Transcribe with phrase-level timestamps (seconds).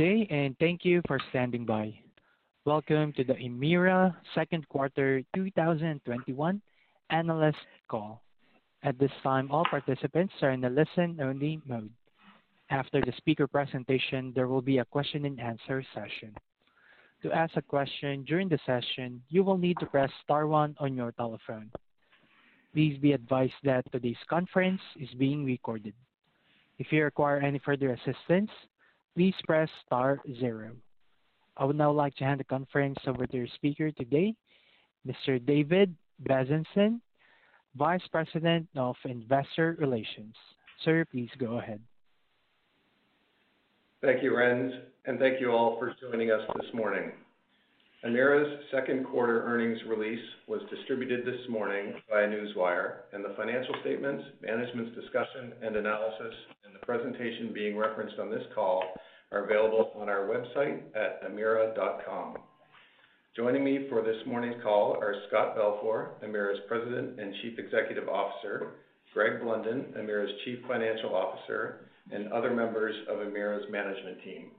[0.00, 1.92] Day, and thank you for standing by.
[2.64, 6.62] Welcome to the Emera second quarter 2021
[7.10, 8.22] analyst call.
[8.82, 11.92] At this time, all participants are in a listen-only mode.
[12.70, 16.32] After the speaker presentation, there will be a question and answer session.
[17.22, 20.96] To ask a question during the session, you will need to press star one on
[20.96, 21.70] your telephone.
[22.72, 25.92] Please be advised that today's conference is being recorded.
[26.78, 28.48] If you require any further assistance,
[29.14, 30.72] please press star zero.
[31.56, 34.34] I would now like to hand the conference over to your speaker today,
[35.06, 35.44] Mr.
[35.44, 35.94] David
[36.28, 37.00] Bezanson,
[37.76, 40.34] Vice President of Investor Relations.
[40.84, 41.80] Sir, please go ahead.
[44.02, 44.72] Thank you, Renz,
[45.04, 47.12] and thank you all for joining us this morning.
[48.02, 54.24] Emera's second quarter earnings release was distributed this morning via Newswire, and the financial statements,
[54.40, 56.34] management's discussion and analysis,
[56.64, 58.82] and the presentation being referenced on this call
[59.32, 62.38] are available on our website at emera.com.
[63.36, 68.76] Joining me for this morning's call are Scott Balfour, Emera's President and Chief Executive Officer,
[69.12, 74.52] Greg Blunden, Emera's Chief Financial Officer, and other members of Emera's management team.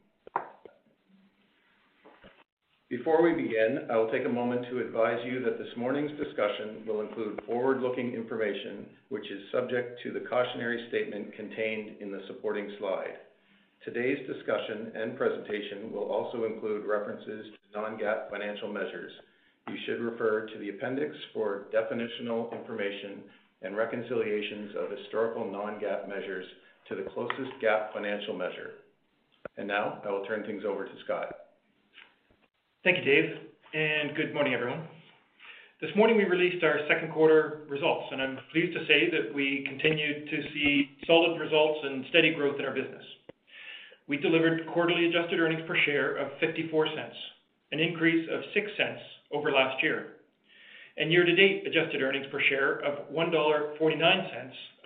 [2.92, 6.84] Before we begin, I will take a moment to advise you that this morning's discussion
[6.86, 12.70] will include forward-looking information, which is subject to the cautionary statement contained in the supporting
[12.80, 13.16] slide.
[13.86, 19.14] Today's discussion and presentation will also include references to non-GAAP financial measures.
[19.70, 23.23] You should refer to the appendix for definitional information
[23.61, 26.45] and reconciliations of historical non-GAAP measures
[26.89, 28.71] to the closest GAAP financial measure.
[29.55, 31.41] And Now, I will turn things over to Scott.
[32.83, 33.37] Thank you, Dave,
[33.75, 34.81] and good morning, everyone.
[35.81, 39.64] This morning, we released our second quarter results, and I'm pleased to say that we
[39.69, 43.03] continued to see solid results and steady growth in our business.
[44.08, 46.87] We delivered quarterly adjusted earnings per share of 0.54,
[47.71, 48.98] an increase of 0.06
[49.31, 50.17] over last year.
[50.98, 53.73] And year-to-date adjusted earnings per share of 1.49 dollar,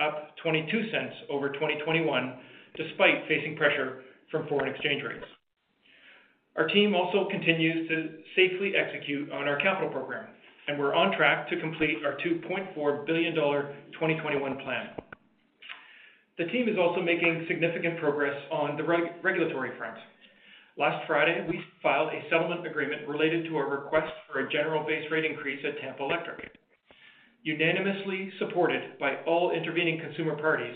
[0.03, 2.39] up 0.22 over 2021,
[2.75, 5.23] despite facing pressure from foreign exchange rates.
[6.55, 10.27] Our team also continues to safely execute on our capital program,
[10.67, 14.89] and we're on track to complete our 2.4 billion dollar 2021 plan.
[16.37, 19.97] The team is also making significant progress on the regulatory front.
[20.77, 25.09] Last Friday, we filed a settlement agreement related to a request for a general base
[25.11, 26.51] rate increase at Tampa Electric.
[27.43, 30.75] Unanimously supported by all intervening consumer parties,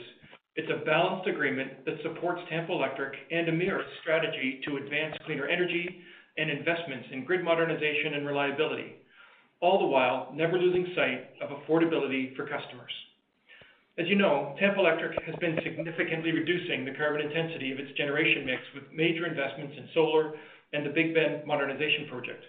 [0.56, 6.02] it's a balanced agreement that supports Tampa Electric and Emera's strategy to advance cleaner energy
[6.38, 8.96] and investments in grid modernization and reliability,
[9.62, 12.92] all the while never losing sight of affordability for customers.
[14.00, 18.46] As you know, Tampa Electric has been significantly reducing the carbon intensity of its generation
[18.46, 20.34] mix with major investments in solar
[20.72, 22.44] and the Big Bend modernization project.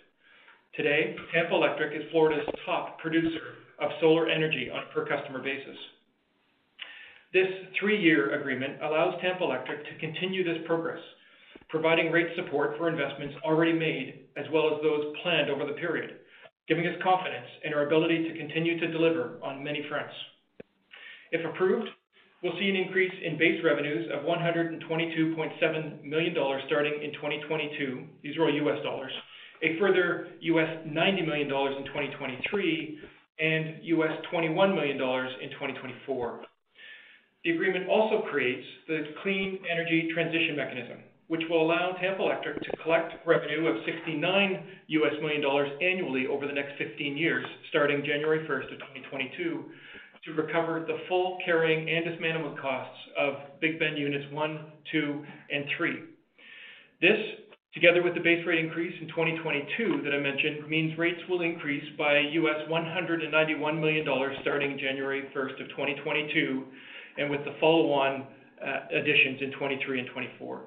[0.76, 5.76] Today, Tampa Electric is Florida's top producer of solar energy on a per customer basis.
[7.32, 7.46] This
[7.78, 10.98] three-year agreement allows Tampa Electric to continue this progress,
[11.68, 16.26] providing rate support for investments already made, as well as those planned over the period,
[16.66, 20.12] giving us confidence in our ability to continue to deliver on many fronts.
[21.30, 21.88] If approved,
[22.42, 26.34] we'll see an increase in base revenues of $122.7 million
[26.66, 28.06] starting in 2022.
[28.24, 29.12] These are all US dollars.
[29.62, 32.98] A further $90 million in 2023,
[33.38, 36.40] and $21 million in 2024.
[37.44, 42.76] The agreement also creates the Clean Energy Transition Mechanism, which will allow Tampa Electric to
[42.82, 44.62] collect revenue of $69
[45.22, 45.42] million
[45.80, 49.64] annually over the next 15 years, starting January 1st, of 2022,
[50.26, 55.64] to recover the full carrying and dismantlement costs of Big Bend units one, two, and
[55.78, 55.96] three.
[57.00, 57.16] This,
[57.72, 61.84] together with the base rate increase in 2022 that I mentioned, means rates will increase
[61.96, 64.04] by US $191 million
[64.42, 66.64] starting January 1st, of 2022,
[67.20, 68.26] and with the follow-on
[68.60, 70.62] uh, additions in 2023 and 2024.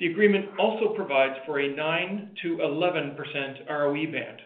[0.00, 4.40] The agreement also provides for a 9%-11% ROE band,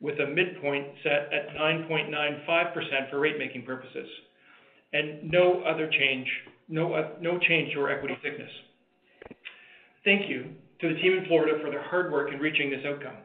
[0.00, 4.08] with a midpoint set at 9.95% for rate-making purposes,
[4.92, 6.28] and no other change,
[6.70, 8.50] uh, no change to our equity thickness.
[10.04, 10.50] Thank you
[10.80, 13.18] to the team in Florida for their hard work in reaching this outcome.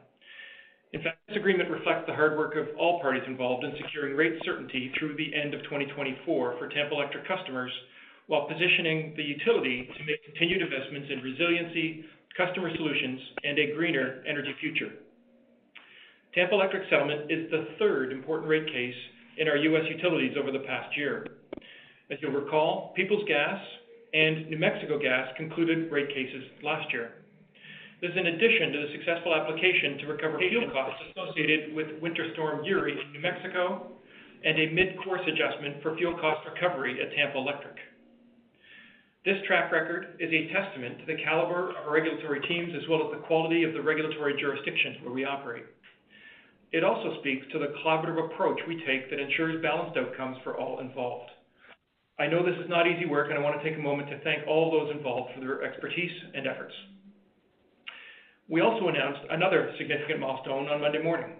[0.93, 4.39] In fact, this agreement reflects the hard work of all parties involved in securing rate
[4.45, 6.23] certainty through the end of 2024
[6.57, 7.71] for Tampa Electric customers,
[8.27, 12.05] while positioning the utility to make continued investments in resiliency,
[12.37, 14.91] customer solutions, and a greener energy future.
[16.33, 18.95] Tampa Electric settlement is the third important rate case
[19.37, 19.83] in our U.S.
[19.89, 21.27] utilities over the past year.
[22.09, 23.59] As you'll recall, Peoples Gas
[24.13, 27.11] and New Mexico Gas concluded rate cases last year.
[27.97, 32.29] This is in addition to the successful application to recover fuel costs associated with Winter
[32.33, 33.89] Storm Uri in New Mexico
[34.45, 37.73] and a mid-course adjustment for fuel cost recovery at Tampa Electric.
[39.25, 43.01] This track record is a testament to the caliber of our regulatory teams, as well
[43.01, 45.65] as the quality of the regulatory jurisdictions where we operate.
[46.71, 50.81] It also speaks to the collaborative approach we take that ensures balanced outcomes for all
[50.81, 51.31] involved.
[52.19, 54.21] I know this is not easy work, and I want to take a moment to
[54.21, 56.73] thank all those involved for their expertise and efforts.
[58.49, 61.35] We also announced another significant milestone on Monday morning.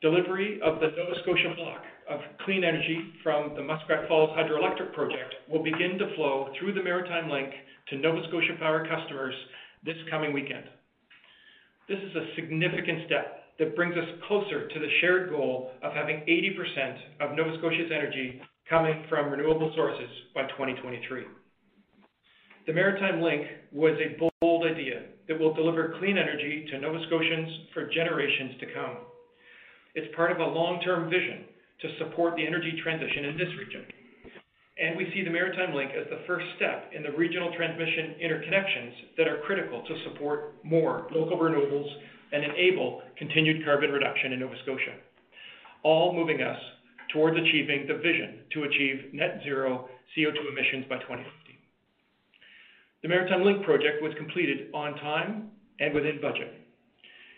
[0.00, 5.34] Delivery of the Nova Scotia block of clean energy from the Muskrat Falls Hydroelectric Project
[5.50, 7.50] will begin to flow through the Maritime Link
[7.88, 9.34] to Nova Scotia Power customers
[9.84, 10.64] this coming weekend.
[11.88, 16.22] This is a significant step that brings us closer to the shared goal of having
[16.28, 18.40] 80% of Nova Scotia's energy
[18.70, 21.24] coming from renewable sources by 2023.
[22.66, 27.68] The Maritime Link was a bold idea that will deliver clean energy to Nova Scotians
[27.74, 28.96] for generations to come.
[29.94, 31.44] It's part of a long-term vision
[31.82, 33.84] to support the energy transition in this region,
[34.80, 39.12] and we see the Maritime Link as the first step in the regional transmission interconnections
[39.18, 41.92] that are critical to support more local renewables
[42.32, 44.96] and enable continued carbon reduction in Nova Scotia,
[45.82, 46.58] all moving us
[47.12, 51.43] towards achieving the vision to achieve net zero CO2 emissions by 2050.
[53.04, 56.54] The Maritime Link project was completed on time and within budget.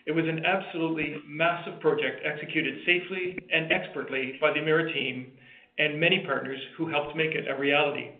[0.05, 5.33] It was an absolutely massive project, executed safely and expertly by the Emera team
[5.77, 8.11] and many partners who helped make it a reality.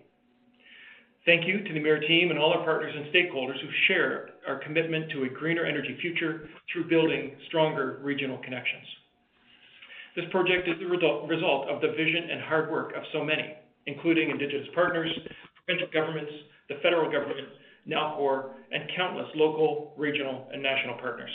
[1.26, 4.60] Thank you to the Emera team and all our partners and stakeholders who share our
[4.60, 8.84] commitment to a greener energy future through building stronger regional connections.
[10.18, 13.56] This project is the result of the vision and hard work of so many,
[13.86, 15.18] including Indigenous partners,
[15.64, 16.34] provincial governments,
[16.70, 17.48] the federal government,
[17.88, 21.32] Nalcor, and countless local, regional, and national partners.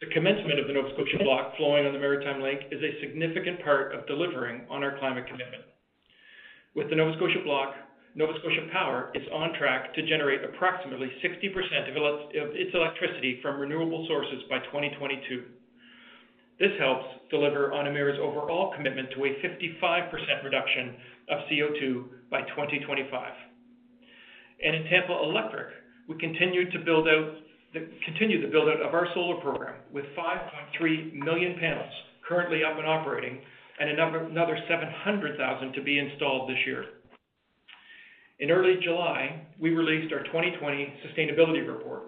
[0.00, 3.62] The commencement of the Nova Scotia block flowing on the Maritime Link is a significant
[3.64, 5.64] part of delivering on our climate commitment.
[6.74, 7.74] With the Nova Scotia block,
[8.14, 14.06] Nova Scotia Power is on track to generate approximately 60% of its electricity from renewable
[14.06, 15.44] sources by 2022.
[16.58, 20.94] This helps deliver on Emera's overall commitment to a 55% reduction
[21.30, 23.47] of CO2 by 2025.
[24.64, 25.68] And in Tampa Electric,
[26.08, 27.34] we continue to build out
[27.74, 31.92] the build out of our solar program, with 5.3 million panels
[32.26, 33.38] currently up and operating,
[33.78, 36.84] and another 700,000 to be installed this year.
[38.40, 42.04] In early July, we released our 2020 sustainability report,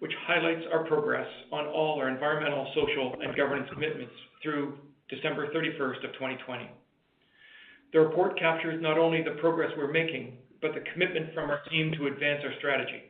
[0.00, 4.12] which highlights our progress on all our environmental, social, and governance commitments
[4.42, 4.78] through
[5.08, 6.70] December 31st of 2020.
[7.92, 11.92] The report captures not only the progress we're making, but the commitment from our team
[11.98, 13.02] to advance our strategy.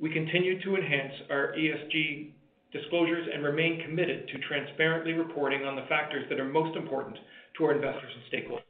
[0.00, 2.30] We continue to enhance our ESG
[2.72, 7.18] disclosures and remain committed to transparently reporting on the factors that are most important
[7.56, 8.62] to our investors and stakeholders.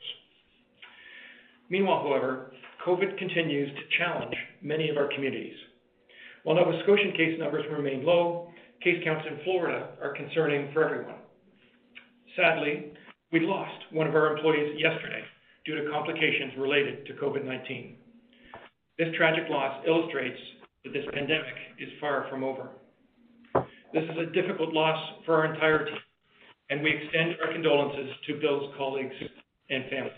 [1.68, 2.52] Meanwhile, however,
[2.86, 5.56] COVID continues to challenge many of our communities.
[6.44, 8.48] While Nova Scotian case numbers remain low,
[8.82, 11.16] case counts in Florida are concerning for everyone.
[12.36, 12.92] Sadly,
[13.32, 15.24] we lost one of our employees yesterday
[15.68, 17.92] due to complications related to COVID-19.
[18.96, 20.38] This tragic loss illustrates
[20.82, 22.70] that this pandemic is far from over.
[23.92, 24.96] This is a difficult loss
[25.26, 26.00] for our entire team,
[26.70, 29.14] and we extend our condolences to Bill's colleagues
[29.68, 30.16] and family.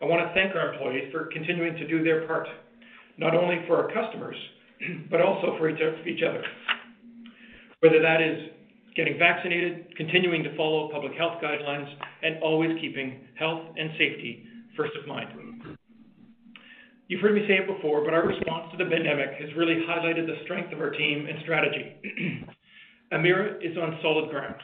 [0.00, 2.46] I want to thank our employees for continuing to do their part,
[3.18, 4.36] not only for our customers,
[5.10, 6.44] but also for each other.
[7.80, 8.50] Whether that is
[8.96, 11.88] getting vaccinated, continuing to follow public health guidelines,
[12.22, 14.44] and always keeping health and safety
[14.76, 15.28] first of mind.
[17.08, 20.26] You've heard me say it before, but our response to the pandemic has really highlighted
[20.26, 22.48] the strength of our team and strategy.
[23.12, 24.56] Emera is on solid ground.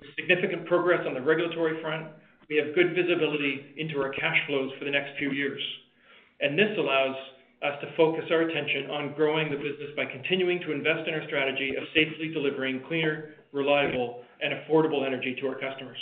[0.00, 2.08] With significant progress on the regulatory front,
[2.50, 5.62] we have good visibility into our cash flows for the next few years,
[6.40, 7.16] and this allows
[7.62, 11.24] us to focus our attention on growing the business by continuing to invest in our
[11.26, 15.98] strategy of safely delivering cleaner, reliable, and affordable energy to our customers.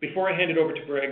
[0.00, 1.10] Before I hand it over to Greg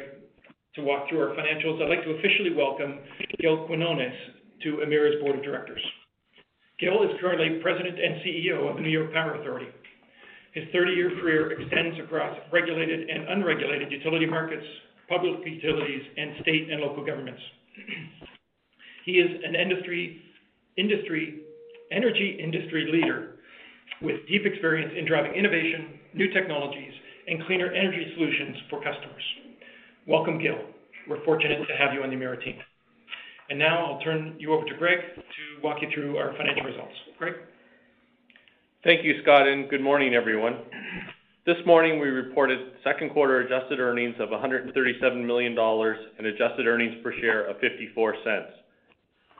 [0.74, 3.00] to walk through our financials, I'd like to officially welcome
[3.40, 4.14] Gil Quiniones
[4.62, 5.80] to Emera's board of directors.
[6.80, 9.66] Gil is currently President and CEO of the New York Power Authority.
[10.54, 14.64] His 30-year career extends across regulated and unregulated utility markets,
[15.08, 17.40] public utilities, and state and local governments.
[19.04, 20.22] He is an industry,
[20.76, 21.40] industry,
[21.90, 23.37] energy industry leader
[24.02, 26.92] with deep experience in driving innovation, new technologies,
[27.26, 29.22] and cleaner energy solutions for customers.
[30.06, 30.58] Welcome, Gil.
[31.08, 32.56] We're fortunate to have you on the Emera team.
[33.50, 36.94] And now I'll turn you over to Greg to walk you through our financial results.
[37.18, 37.34] Greg?
[38.84, 40.58] Thank you, Scott, and good morning, everyone.
[41.46, 46.94] This morning, we reported second quarter adjusted earnings of 137 million dollars and adjusted earnings
[47.02, 48.12] per share of 0.54.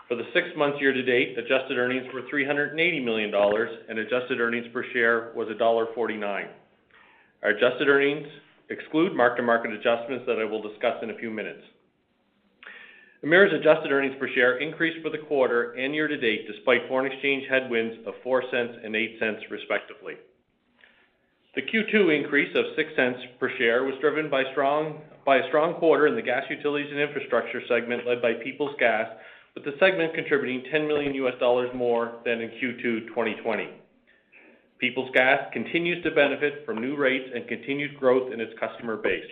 [0.08, 4.40] For the six months year to date, adjusted earnings were 380 million dollars, and adjusted
[4.40, 6.48] earnings per share was dollar 1.49.
[7.42, 8.26] Our adjusted earnings
[8.70, 11.60] exclude mark-to-market adjustments that I will discuss in a few minutes.
[13.22, 17.10] Emera's adjusted earnings per share increased for the quarter and year to date, despite foreign
[17.10, 20.14] exchange headwinds of 0.04 and 0.08, respectively.
[21.54, 26.22] The Q2 increase of 0.06 per share was driven by a strong quarter in the
[26.22, 29.08] gas utilities and infrastructure segment, led by Peoples Gas,
[29.58, 31.12] with the segment contributing $10 million
[31.76, 33.68] more than in Q2 2020.
[34.78, 39.26] Peoples Gas continues to benefit from new rates and continued growth in its customer base.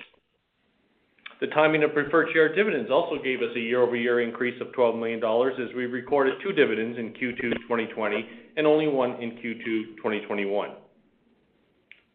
[1.41, 5.21] The timing of preferred share dividends also gave us a year-over-year increase of 12 million
[5.21, 10.71] dollars, as we recorded two dividends in Q2 2020 and only one in Q2 2021.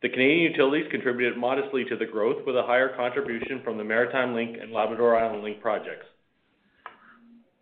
[0.01, 4.33] The Canadian utilities contributed modestly to the growth, with a higher contribution from the Maritime
[4.33, 6.07] Link and Labrador Island Link projects.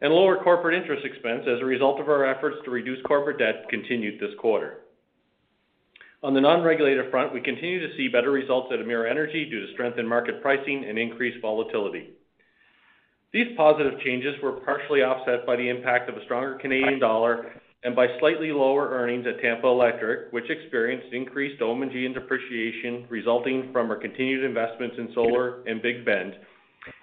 [0.01, 3.67] And lower corporate interest expense as a result of our efforts to reduce corporate debt
[3.69, 4.79] continued this quarter.
[6.23, 9.73] On the non-regulated front, we continue to see better results at Emera Energy due to
[9.73, 12.09] strength in market pricing and increased volatility.
[13.31, 17.51] These positive changes were partially offset by the impact of a stronger Canadian dollar
[17.83, 23.71] and by slightly lower earnings at Tampa Electric, which experienced increased OM&G and depreciation resulting
[23.71, 26.35] from our continued investments in solar and Big Bend,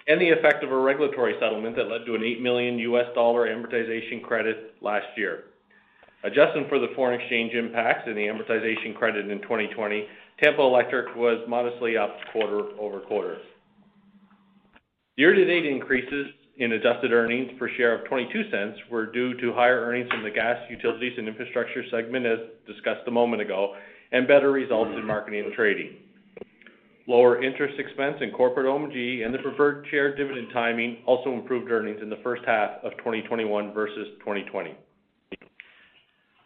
[0.06, 3.46] and the effect of a regulatory settlement that led to an $8 million US dollar
[3.48, 5.44] amortization credit last year.
[6.24, 10.06] Adjusting for the foreign exchange impacts and the amortization credit in 2020,
[10.42, 13.38] Tampa Electric was modestly up quarter-over-quarter.
[15.16, 16.26] Year-to-date increases
[16.58, 20.58] in adjusted earnings per share of $0.22 were due to higher earnings in the gas,
[20.70, 23.74] utilities, and infrastructure segment, as discussed a moment ago,
[24.12, 25.96] and better results in marketing and trading.
[27.08, 32.00] Lower interest expense in corporate OM&G and the preferred share dividend timing also improved earnings
[32.02, 34.74] in the first half of 2021 versus 2020.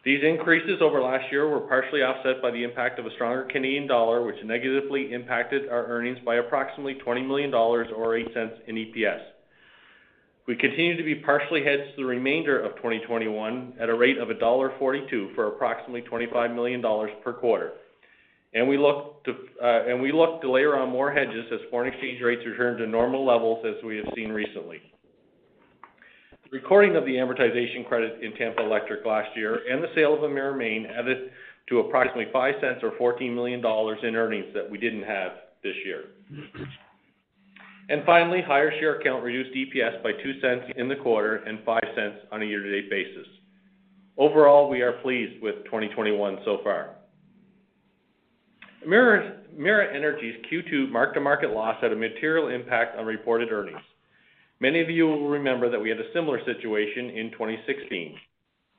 [0.03, 3.87] These increases over last year were partially offset by the impact of a stronger Canadian
[3.87, 9.21] dollar, which negatively impacted our earnings by approximately 20 million dollars or 0.08 in EPS.
[10.47, 14.71] We continue to be partially hedged the remainder of 2021 at a rate of dollar
[14.79, 17.73] 1.42 for approximately 25 million dollars per quarter.
[18.53, 22.87] Uh, and we look to layer on more hedges as foreign exchange rates return to
[22.87, 24.81] normal levels, as we have seen recently.
[26.51, 30.19] The recording of the amortization credit in Tampa Electric last year and the sale of
[30.19, 31.31] Emera Maine added
[31.69, 35.31] to approximately $0.05 or 14 million dollars in earnings that we didn't have
[35.63, 36.05] this year.
[37.89, 42.41] And finally, higher share count reduced EPS by $0.02 in the quarter and $0.05 on
[42.41, 43.27] a year-to-date basis.
[44.17, 46.95] Overall, we are pleased with 2021 so far.
[48.85, 53.81] Emera Energy's Q2 mark-to-market loss had a material impact on reported earnings.
[54.59, 58.15] Many of you will remember that we had a similar situation in 2016.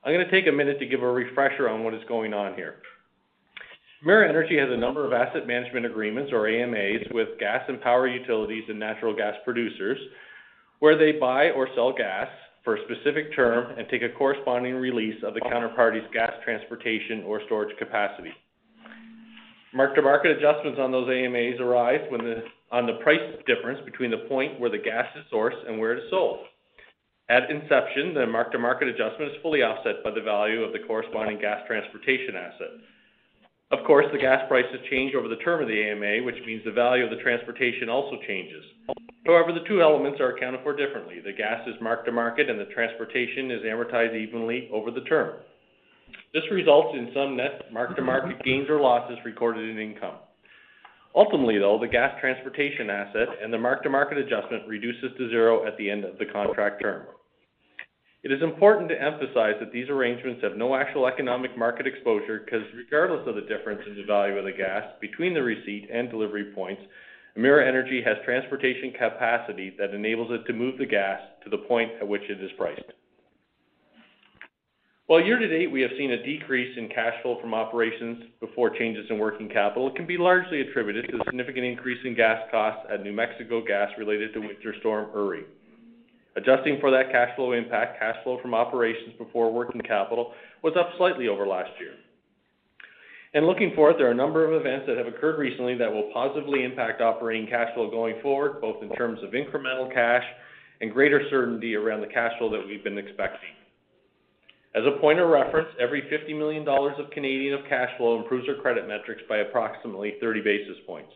[0.04, 2.54] I'm going to take a minute to give a refresher on what is going on
[2.54, 2.76] here.
[4.04, 8.08] Emera Energy has a number of asset management agreements, or AMAs, with gas and power
[8.08, 9.98] utilities and natural gas producers,
[10.80, 12.26] where they buy or sell gas
[12.64, 17.40] for a specific term and take a corresponding release of the counterparty's gas transportation or
[17.46, 18.32] storage capacity.
[19.74, 22.00] Mark-to-market adjustments on those AMAs arise
[22.70, 26.04] on the price difference between the point where the gas is sourced and where it
[26.04, 26.40] is sold.
[27.30, 31.60] At inception, the mark-to-market adjustment is fully offset by the value of the corresponding gas
[31.66, 32.68] transportation asset.
[33.70, 36.72] Of course, the gas prices change over the term of the AMA, which means the
[36.72, 38.64] value of the transportation also changes.
[39.24, 41.20] However, the two elements are accounted for differently.
[41.24, 45.36] The gas is mark to market, and the transportation is amortized evenly over the term.
[46.34, 50.16] This results in some net mark-to-market gains or losses recorded in income.
[51.14, 55.90] Ultimately, though, the gas transportation asset and the mark-to-market adjustment reduces to zero at the
[55.90, 57.04] end of the contract term.
[58.22, 62.62] It is important to emphasize that these arrangements have no actual economic market exposure, because
[62.74, 66.52] regardless of the difference in the value of the gas between the receipt and delivery
[66.54, 66.80] points,
[67.36, 71.90] Emera Energy has transportation capacity that enables it to move the gas to the point
[72.00, 72.92] at which it is priced.
[75.06, 78.70] While year to date, we have seen a decrease in cash flow from operations before
[78.70, 82.40] changes in working capital, it can be largely attributed to the significant increase in gas
[82.52, 85.42] costs at New Mexico Gas related to Winter Storm Uri.
[86.36, 90.32] Adjusting for that cash flow impact, cash flow from operations before working capital
[90.62, 91.94] was up slightly over last year.
[93.34, 96.10] And looking forward, there are a number of events that have occurred recently that will
[96.12, 100.24] positively impact operating cash flow going forward, both in terms of incremental cash
[100.80, 103.50] and greater certainty around the cash flow that we've been expecting.
[104.74, 108.48] As a point of reference, every 50 million dollars of Canadian of cash flow improves
[108.48, 111.12] our credit metrics by approximately 30 basis points.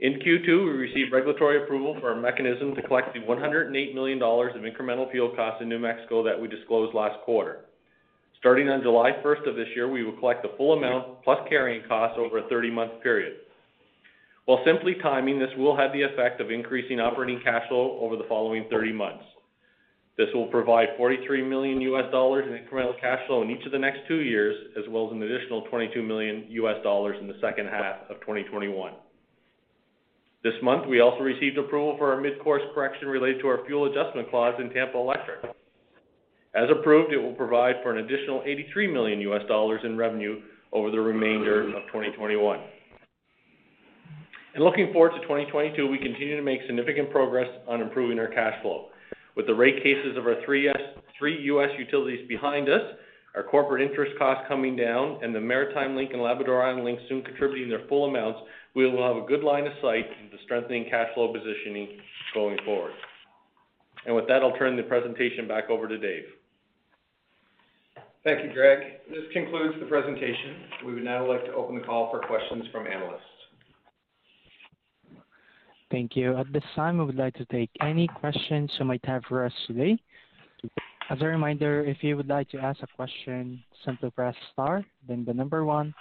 [0.00, 4.54] In Q2, we received regulatory approval for a mechanism to collect the 108 million dollars
[4.56, 7.66] of incremental fuel costs in New Mexico that we disclosed last quarter.
[8.38, 11.86] Starting on July 1st of this year, we will collect the full amount plus carrying
[11.86, 13.36] costs over a 30-month period.
[14.46, 18.24] While simply timing, this will have the effect of increasing operating cash flow over the
[18.28, 19.24] following 30 months.
[20.20, 24.20] This will provide $43 million in incremental cash flow in each of the next two
[24.20, 28.92] years, as well as an additional $22 million in the second half of 2021.
[30.44, 34.28] This month, we also received approval for our mid-course correction related to our fuel adjustment
[34.28, 35.42] clause in Tampa Electric.
[36.54, 39.22] As approved, it will provide for an additional $83 million
[39.84, 40.42] in revenue
[40.74, 42.60] over the remainder of 2021.
[44.54, 48.60] And Looking forward to 2022, we continue to make significant progress on improving our cash
[48.60, 48.90] flow.
[49.36, 50.68] With the rate cases of our three
[51.22, 51.70] U.S.
[51.78, 52.82] utilities behind us,
[53.36, 57.22] our corporate interest costs coming down, and the Maritime Link and Labrador Island Link soon
[57.22, 58.40] contributing their full amounts,
[58.74, 62.00] we will have a good line of sight into strengthening cash flow positioning
[62.34, 62.92] going forward.
[64.06, 66.24] And with that, I'll turn the presentation back over to Dave.
[68.24, 69.00] Thank you, Greg.
[69.08, 70.56] This concludes the presentation.
[70.84, 73.29] We would now like to open the call for questions from analysts.
[75.90, 76.36] Thank you.
[76.36, 79.52] At this time, we would like to take any questions you might have for us
[79.66, 79.98] today.
[81.10, 85.24] As a reminder, if you would like to ask a question, simply press star, then
[85.24, 85.92] the number one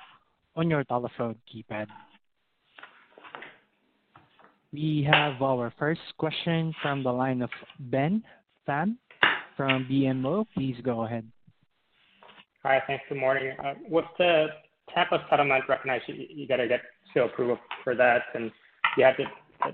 [0.55, 1.87] on your telephone keypad.
[4.71, 7.49] We have our first question from the line of
[7.79, 8.23] Ben
[8.67, 8.97] Pham
[9.57, 10.45] from BMO.
[10.53, 11.25] Please go ahead.
[12.61, 12.79] Hi.
[12.85, 13.03] Thanks.
[13.09, 13.55] Good morning.
[13.63, 14.47] Uh, with the
[14.93, 16.81] Tampa settlement recognized, you got to get
[17.15, 18.51] approval for that, and
[18.95, 19.23] you have the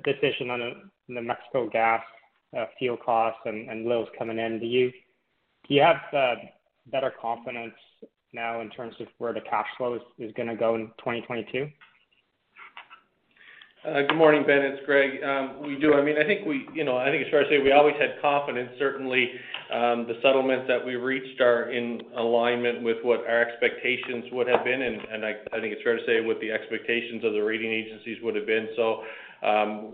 [0.03, 2.01] decision on the Mexico Gas
[2.57, 4.59] uh, fuel costs and LILs coming in.
[4.59, 4.91] Do you
[5.67, 6.35] do you have uh,
[6.87, 7.73] better confidence
[8.33, 11.67] now in terms of where the cash flow is going to go in 2022?
[13.85, 14.65] Uh, good morning, Ben.
[14.65, 15.21] It's Greg.
[15.21, 15.93] Um, we do.
[15.93, 17.93] I mean, I think we, you know, I think it's fair to say we always
[18.01, 18.71] had confidence.
[18.79, 19.29] Certainly,
[19.71, 24.65] um, the settlements that we reached are in alignment with what our expectations would have
[24.65, 28.17] been, and I think it's fair to say what the expectations of the rating agencies
[28.23, 28.69] would have been.
[28.75, 29.05] So,
[29.45, 29.93] um,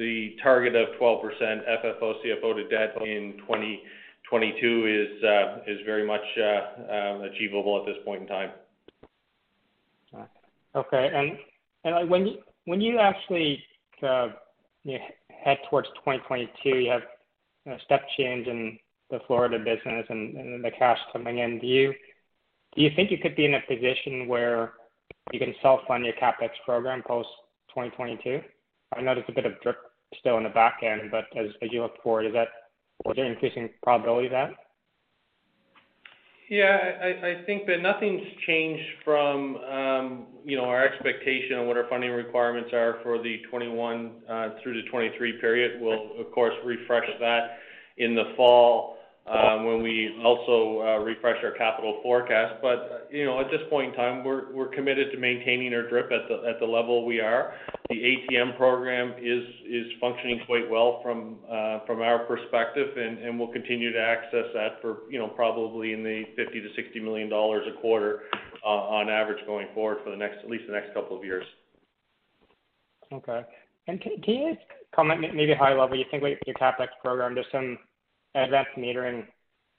[0.00, 7.28] the target of 12% FFO CFO to debt in 2022 uh, is very much uh,
[7.28, 8.50] achievable at this point in time.
[10.74, 11.36] Okay.
[11.84, 12.38] And when
[12.80, 13.64] you actually
[14.02, 14.28] uh,
[15.44, 17.02] head towards 2022, you have
[17.66, 18.78] a step change in
[19.10, 21.58] the Florida business and the cash coming in.
[21.58, 24.74] Do you think you could be in a position where
[25.32, 28.42] you can self-fund your CapEx program post-2022?
[28.94, 29.78] I know there's a bit of drip
[30.18, 34.32] still in the back end, but as you look forward, is there increasing probability of
[34.32, 34.50] that?
[36.50, 36.78] Yeah,
[37.22, 42.10] I think that nothing's changed from um, you know, our expectation on what our funding
[42.10, 45.80] requirements are for the 2021 uh, through to 2023 period.
[45.80, 47.58] We'll, of course, refresh that
[47.98, 48.97] in the fall
[49.28, 52.62] Um, when we also uh, refresh our capital forecast.
[52.62, 56.10] But you know, at this point in time, we're we're committed to maintaining our DRIP
[56.10, 57.52] at the at the level we are.
[57.90, 59.44] The ATM program is
[60.00, 65.10] functioning quite well from uh from our perspective, and we'll continue to access that for
[65.10, 68.22] you know, probably in the 50 million-60 million dollars a quarter
[68.64, 71.44] uh, on average going forward for the next at least the next couple of years.
[73.12, 73.42] Okay.
[73.88, 74.56] And can can you
[74.94, 77.78] comment, maybe high level, you think with your CapEx program, just some
[78.44, 79.26] advanced metering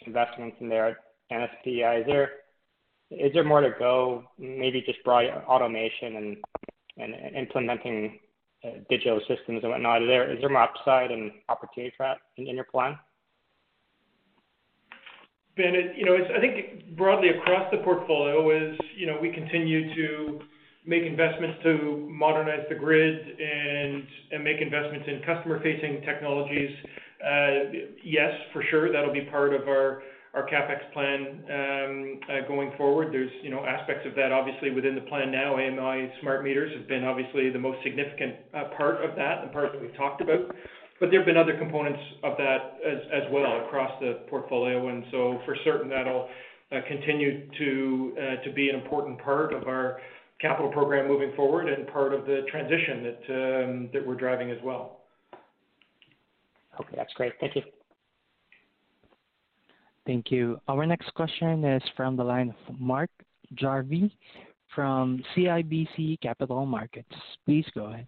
[0.06, 0.98] investments in there at
[1.32, 2.02] NSPI.
[3.12, 6.38] Is there more to go, maybe just broad automation
[6.98, 8.20] and implementing
[8.64, 10.04] uh, digital systems and whatnot?
[10.04, 12.98] Is there more upside and opportunity for that in your plan?
[15.58, 20.40] Ben, you know, I think broadly across the portfolio is you know, we continue to
[20.86, 26.72] make investments to modernize the grid and, and make investments in customer-facing technologies.
[28.04, 30.02] Yes, for sure, that'll be part of our
[30.48, 33.14] CapEx plan um, uh, going forward.
[33.14, 35.56] There's you know, aspects of that obviously within the plan now.
[35.56, 39.74] AMI smart meters have been obviously the most significant uh, part of that, the part
[39.74, 40.56] that we've talked about
[41.00, 45.40] But there have been other components of that as well across the portfolio, and so
[45.46, 46.28] for certain, that'll
[46.72, 50.00] uh, continue to to be an important part of our
[50.40, 54.58] capital program moving forward and part of the transition that um, that we're driving as
[54.64, 54.99] well.
[56.80, 57.34] Okay, that's great.
[57.40, 57.62] Thank you.
[60.06, 60.60] Thank you.
[60.68, 63.10] Our next question is from the line of Mark
[63.56, 64.12] Jarvi
[64.74, 67.12] from CIBC Capital Markets.
[67.46, 68.08] Please go ahead.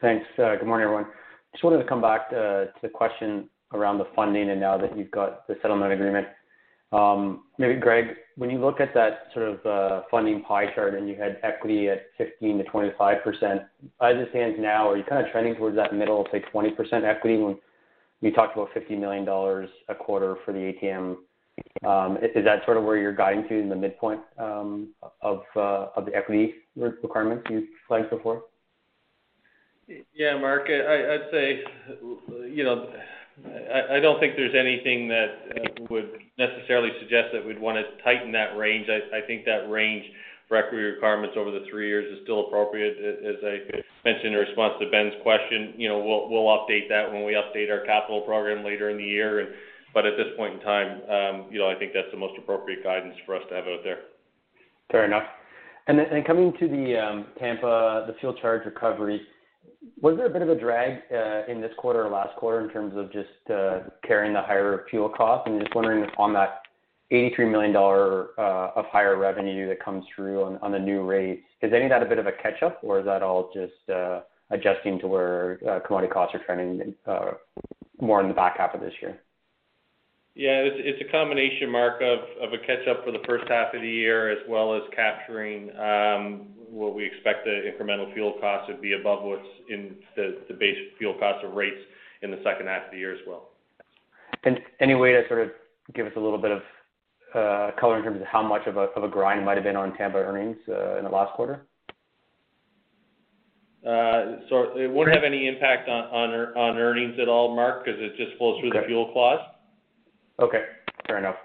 [0.00, 0.26] Thanks.
[0.38, 1.06] Uh, good morning, everyone.
[1.52, 4.96] Just wanted to come back to, uh, the question around the funding and now that
[4.96, 6.26] you've got the settlement agreement.
[6.92, 11.08] Um, maybe Greg, when you look at that sort of uh, funding pie chart and
[11.08, 13.62] you had equity at 15 to 25 percent
[14.02, 17.04] as it stands now, are you kind of trending towards that middle, say 20 percent
[17.04, 17.58] equity when
[18.20, 19.26] you talked about $50 million
[19.88, 21.16] a quarter for the ATM?
[21.88, 26.04] Um, is that sort of where you're guiding to in the midpoint um, of of
[26.04, 28.42] the equity requirements you flagged before?
[29.88, 31.62] Yeah, Mark, I'd say,
[32.50, 32.90] you know,
[33.94, 38.32] I don't think there's anything that uh, would necessarily suggest that we'd want to tighten
[38.32, 38.88] that range.
[38.88, 40.04] I think that range
[40.48, 42.96] for equity requirements over the three years is still appropriate.
[42.98, 47.34] As I mentioned in response to Ben's question, you know, we'll update that when we
[47.34, 49.54] update our capital program later in the year.
[49.92, 52.82] But at this point in time, um, you know, I think that's the most appropriate
[52.82, 53.98] guidance for us to have out there.
[54.90, 55.24] Fair enough.
[56.26, 59.20] Coming to the um, Tampa, the fuel charge recovery,
[60.00, 62.70] was there a bit of a drag uh, in this quarter or last quarter in
[62.70, 65.44] terms of just uh, carrying the higher fuel costs?
[65.46, 66.62] I'm just wondering on that
[67.12, 71.84] $83 million uh, of higher revenue that comes through on the new rates, is any
[71.84, 73.72] of that a bit of a catch-up, or is that all just
[74.50, 76.94] adjusting to where commodity costs are trending
[78.00, 79.20] more in the back half of this year?
[80.34, 84.30] Yeah, it's a combination, Mark, of a catch-up for the first half of the year,
[84.30, 89.22] as well as capturing um, what we expect the incremental fuel costs would be above
[89.22, 91.80] what's in the base fuel cost of rates
[92.22, 93.48] in the second half of the year as well.
[94.44, 95.50] And Any way to sort of
[95.94, 96.60] give us a little bit of
[97.34, 100.18] uh, color in terms of how much of a grind might have been on Tampa
[100.18, 101.66] earnings uh, in the last quarter?
[103.86, 108.36] Uh, so It won't have any impact on earnings at all, Mark, because it just
[108.36, 109.40] flows through the fuel clause.
[110.40, 110.64] Okay,
[111.06, 111.36] fair enough.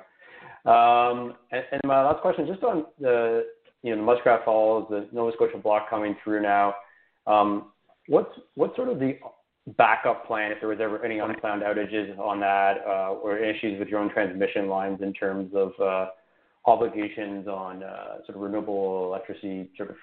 [0.65, 3.45] Um, and My last question, just on the
[3.83, 6.75] you know, the Muskrat Falls, the Nova Scotia block coming through now.
[7.27, 7.71] Um,
[8.07, 9.17] what's sort of the
[9.77, 13.87] backup plan if there was ever any unplanned outages on that, uh, or issues with
[13.89, 16.07] your own transmission lines in terms of uh,
[16.65, 19.95] obligations on uh, sort of renewable electricity sort of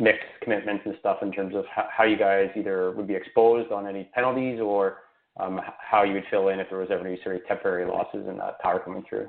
[0.00, 3.86] mix commitments and stuff in terms of how you guys either would be exposed on
[3.86, 4.98] any penalties or
[5.38, 8.26] um, how you would fill in if there was ever any sort of temporary losses
[8.28, 9.28] in that power coming through?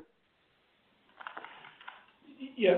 [2.38, 2.74] Yeah.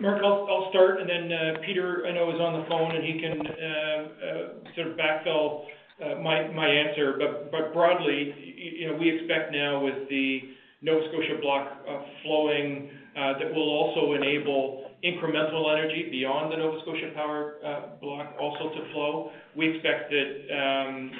[0.00, 3.20] Mark, I'll start, and then uh, Peter, I know, is on the phone, and he
[3.20, 5.64] can uh, uh, sort of backfill
[6.22, 7.14] my answer.
[7.18, 10.40] But but broadly, you know, we expect now with the
[10.82, 11.84] Nova Scotia block
[12.22, 17.54] flowing, that will also enable incremental energy beyond the Nova Scotia Power
[18.00, 19.30] block also to flow.
[19.56, 21.10] We expect that um,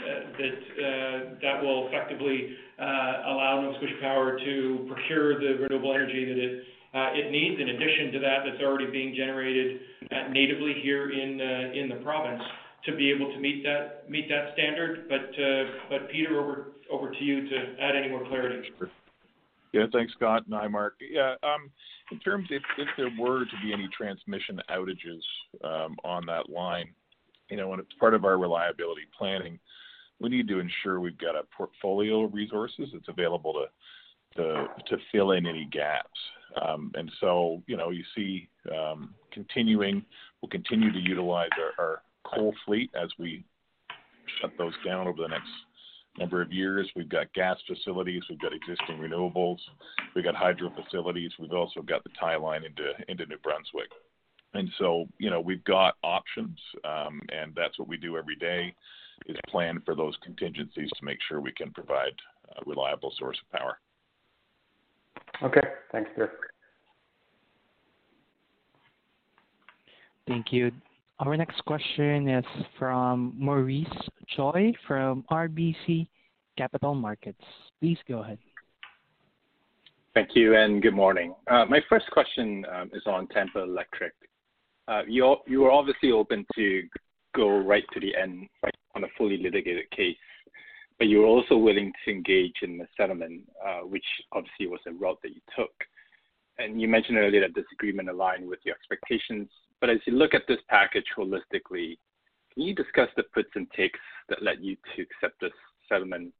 [1.41, 6.76] that will effectively allow Nova Scotia Power to procure the renewable energy that it uh,
[7.15, 9.81] it needs, in addition to that that's already being generated
[10.11, 12.43] uh, natively here in uh, in the province,
[12.85, 15.09] to be able to meet that meet that standard.
[15.09, 15.31] But
[15.91, 18.71] but Peter, over over to you to add any more clarity.
[19.73, 19.87] Yeah.
[19.93, 20.95] Thanks, Scott, and hi, Mark.
[21.01, 21.71] Yeah, um,
[22.13, 25.21] in terms if if there were to be any transmission outages
[26.05, 26.95] on that line,
[27.51, 29.59] you know, and it's part of our reliability planning,
[30.21, 33.67] we need to ensure we've got a portfolio of resources that's available to
[34.37, 36.19] to, to fill in any gaps.
[37.67, 40.05] You know, you see, um, continuing,
[40.41, 43.45] we'll continue to utilize our coal fleet as we
[44.41, 45.49] shut those down over the next
[46.19, 46.91] number of years.
[46.97, 49.59] We've got gas facilities, we've got existing renewables,
[50.15, 51.31] we've got hydro facilities.
[51.39, 53.91] We've also got the tie line into New Brunswick.
[54.55, 58.75] And so, you know, we've got options, and that's what we do every day,
[59.27, 62.15] is plan for those contingencies to make sure we can provide
[62.57, 63.79] a reliable source of power.
[65.43, 65.61] Okay.
[65.93, 66.33] Thanks, Peter.
[70.27, 70.73] Thank you.
[71.21, 72.45] Our next question is
[72.79, 73.87] from Maurice
[74.37, 76.09] Choy from RBC
[76.59, 77.41] Capital Markets.
[77.81, 78.39] Please go ahead.
[80.15, 81.35] Thank you, and good morning.
[81.47, 84.15] Uh, my first question um, is on Tampa Electric.
[84.89, 86.83] Uh, you were obviously open to
[87.35, 90.17] go right to the end, right, on a fully litigated case,
[90.99, 94.93] but you were also willing to engage in the settlement, uh, which obviously was a
[94.93, 95.73] route that you took.
[96.59, 99.49] And you mentioned earlier that this agreement aligned with your expectations.
[99.81, 101.99] But as you look at this package holistically,
[102.55, 105.53] can you discuss the puts and takes that led you to accept this
[105.89, 106.33] settlement?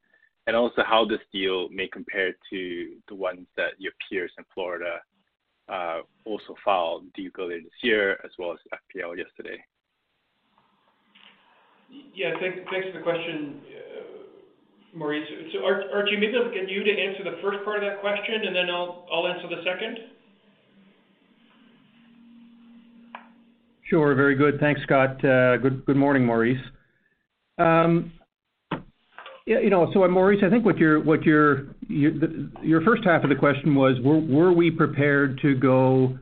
[0.47, 5.01] And also how this Duke may compare to the ones that your peers in Florida
[5.69, 9.57] uh, also filed deal earlier this year, as well as FPL yesterday?
[12.13, 12.33] Yeah.
[12.39, 14.16] Thanks for the question, uh,
[14.95, 15.27] Maurice.
[15.53, 18.55] So Archie, maybe I'll get you to answer the first part of that question, and
[18.55, 19.99] then I'll answer the second.
[23.89, 24.15] Sure.
[24.15, 24.59] Very good.
[24.59, 25.23] Thanks, Scott.
[25.23, 26.57] Uh, good morning, Maurice.
[27.57, 28.11] Um,
[29.45, 31.63] yeah, you know, so uh, Maurice, I think what your
[32.83, 36.17] first half of the question was, were we prepared to go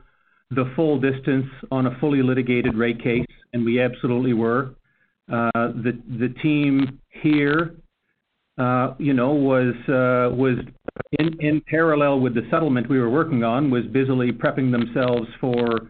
[0.50, 3.26] the full distance on a fully litigated rate case?
[3.52, 4.76] And we absolutely were.
[5.32, 7.74] Uh, the team here,
[8.98, 10.58] you know, was uh, was
[11.18, 15.88] in parallel with the settlement we were working on, was busily prepping themselves for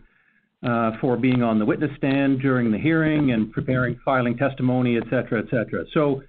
[0.67, 5.05] uh, for being on the witness stand during the hearing and preparing filing testimony, et
[5.05, 5.85] cetera, et cetera.
[5.95, 6.23] So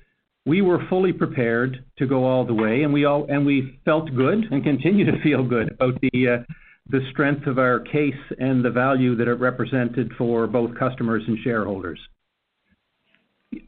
[0.46, 4.14] we were fully prepared to go all the way, and we all and we felt
[4.16, 6.46] good and continue to feel good about the
[6.90, 11.38] the strength of our case and the value that it represented for both customers and
[11.44, 12.00] shareholders.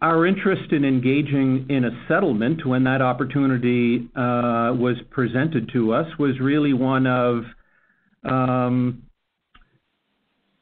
[0.02, 6.08] Our interest in engaging in a settlement when that opportunity uh, was presented to us
[6.18, 7.44] was really one of,
[8.24, 9.04] um,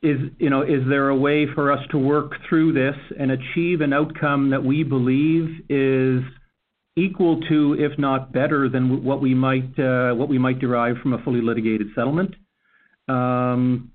[0.01, 3.93] you know, is there a way for us to work through this and achieve an
[3.93, 6.21] outcome that we believe is
[6.95, 10.13] equal to, if not better than what we might uh,
[10.59, 12.35] derive from a fully litigated settlement?
[13.07, 13.91] Um,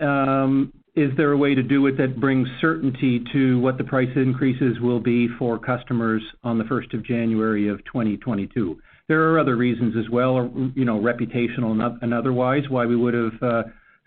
[0.00, 4.10] um, Is there a way to do it that brings certainty to what the price
[4.16, 8.76] increases will be for customers on the first of January of 2022?
[9.06, 11.70] There are other reasons as well, you know, reputational
[12.02, 13.62] and otherwise, why we would have uh,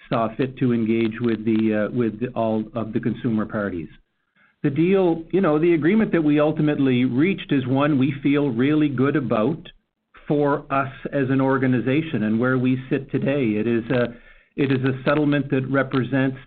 [0.10, 3.88] saw fit to engage uh, with all of the consumer parties.
[4.62, 8.90] The deal, you know, the agreement that we ultimately reached is one we feel really
[8.90, 9.66] good about
[10.28, 13.58] for us as an organization and where we sit today.
[13.58, 13.90] It is
[14.58, 16.38] a settlement that represents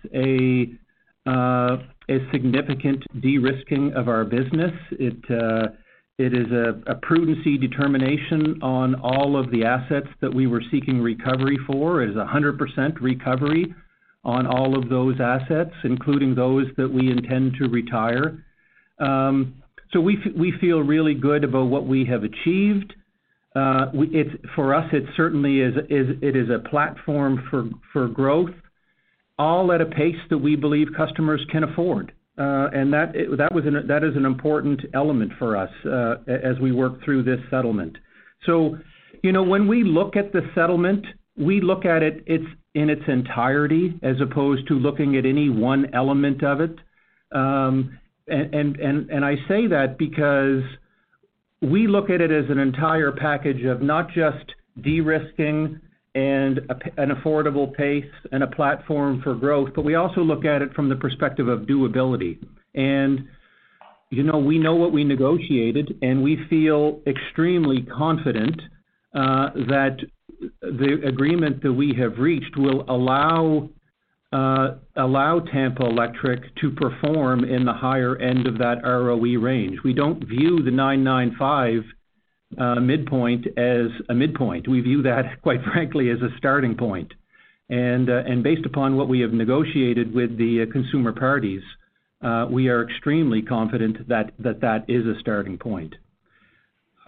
[1.27, 1.77] uh,
[2.09, 4.71] a significant de-risking of our business.
[4.91, 5.69] It uh,
[6.33, 12.03] is a prudency determination on all of the assets that we were seeking recovery for.
[12.03, 13.73] It is 100% recovery
[14.23, 18.43] on all of those assets, including those that we intend to retire.
[18.99, 19.55] Um,
[19.91, 22.93] so we feel really good about what we have achieved.
[23.55, 23.85] Uh,
[24.53, 27.41] for us, it certainly is a platform
[27.91, 28.49] for growth,
[29.39, 32.11] all at a pace that we believe customers can afford.
[32.37, 37.39] Uh, and that is an important element for us uh, as we work through this
[37.49, 37.97] settlement.
[38.45, 38.77] So,
[39.23, 41.05] you know, when we look at the settlement,
[41.37, 46.43] we look at it in its entirety as opposed to looking at any one element
[46.43, 46.75] of it.
[47.31, 50.63] Um and I say that because
[51.61, 54.45] we look at it as an entire package of not just
[54.81, 55.79] de-risking
[56.15, 56.59] and
[56.97, 60.87] an affordable pace and a platform for growth, but we also look at it from
[60.87, 62.39] the perspective of doability.
[62.73, 63.27] And
[64.11, 68.61] you know, we know what we negotiated, and we feel extremely confident
[69.13, 69.97] uh, that
[70.61, 73.69] the agreement that we have reached will allow
[74.35, 79.77] Uh, allow Tampa Electric to perform in the higher end of that ROE range.
[79.85, 81.83] We don't view the 9.95
[82.57, 84.67] uh, midpoint as a midpoint.
[84.67, 87.13] We view that, quite frankly, as a starting point.
[87.71, 91.63] Uh, and based upon what we have negotiated with the consumer parties,
[92.51, 95.95] we are extremely confident that that is a starting point.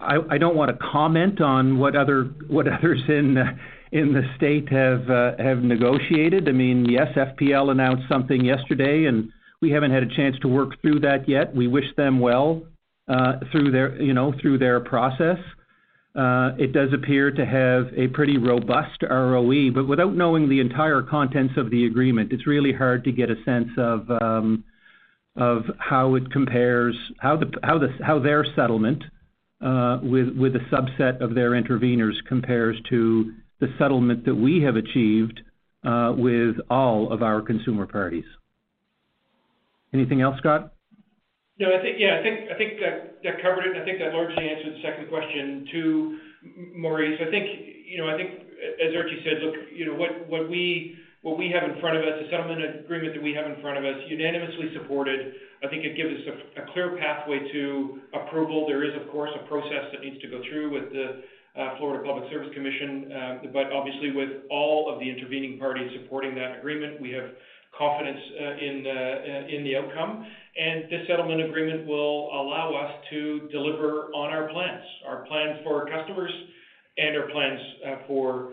[0.00, 3.36] I don't want to comment on what others in
[4.12, 4.68] the state
[5.10, 6.48] uh, have negotiated.
[6.48, 10.80] I mean, yes, FPL announced something yesterday, and we haven't had a chance to work
[10.80, 11.54] through that yet.
[11.54, 12.62] We wish them well
[13.08, 15.38] uh, through their, you know, through their process.
[16.14, 21.02] Uh, it does appear to have a pretty robust ROE, but without knowing the entire
[21.02, 24.64] contents of the agreement, it's really hard to get a sense of um,
[25.78, 27.38] how it compares, how
[28.18, 29.02] their settlement
[29.60, 35.40] with a subset of their interveners compares to the settlement that we have achieved
[35.84, 38.24] uh, with all of our consumer parties.
[39.92, 40.72] Anything else, Scott?
[41.58, 44.14] No, I think yeah, I think I think that covered it, and I think that
[44.14, 46.18] largely answered the second question, too,
[46.76, 47.18] Maurice.
[47.18, 47.46] I think,
[47.86, 48.46] you know, I think
[48.78, 50.94] as Archie said, look, you know, what we
[51.50, 53.98] have in front of us, the settlement agreement that we have in front of us,
[54.06, 55.34] unanimously supported.
[55.64, 58.66] I think it gives us a clear pathway to approval.
[58.66, 61.26] There is, of course, a process that needs to go through with the
[61.58, 63.10] Uh, Florida Public Service Commission.
[63.10, 67.30] Uh, but obviously, with all of the intervening parties supporting that agreement, we have
[67.76, 68.86] confidence uh, in
[69.56, 70.24] in the outcome.
[70.56, 75.82] And this settlement agreement will allow us to deliver on our plans, our plans for
[75.82, 76.30] our customers
[76.96, 77.60] and our plans
[78.06, 78.52] for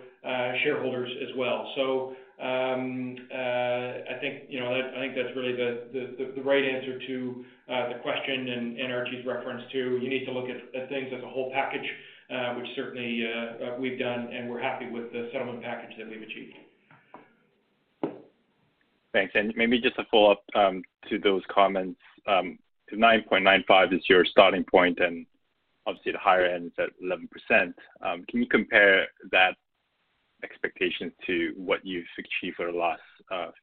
[0.63, 1.71] shareholders as well.
[1.75, 6.97] So um, I think, you know, I think that's really the the, the right answer
[7.05, 11.29] to the question and Archie's reference to you need to look at things as a
[11.29, 11.85] whole package,
[12.27, 16.09] Uh, which certainly uh, uh, we've done, and we're happy with the settlement package that
[16.09, 16.55] we've achieved.
[19.13, 19.31] Thanks.
[19.35, 21.99] And maybe just a follow-up um, to those comments.
[22.25, 22.57] Um,
[22.89, 25.27] the 9.95 is your starting point, and
[25.85, 27.73] obviously the higher end is at 11%.
[28.01, 29.53] Um, can you compare that
[30.43, 33.03] expectation to what you've achieved for the last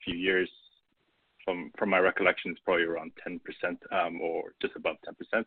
[0.05, 0.49] few years?
[1.45, 3.41] From my recollection, it's probably around 10%,
[4.21, 4.99] or just above
[5.35, 5.45] 10%.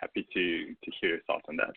[0.00, 1.74] Happy to hear your thoughts on that.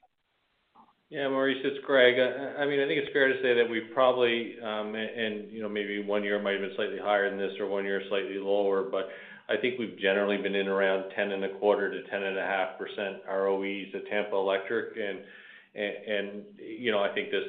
[1.10, 2.16] Yeah, Maurice, it's Greg.
[2.16, 5.68] I mean, I think it's fair to say that we probably, um, and you know,
[5.68, 8.84] maybe one year might have been slightly higher than this or one year slightly lower,
[8.84, 9.10] but
[9.50, 14.96] I think we've generally been in around ten and a 10.25%-10.5% ROEs at Tampa Electric.
[14.96, 15.20] And
[15.76, 17.44] and and you know, I think this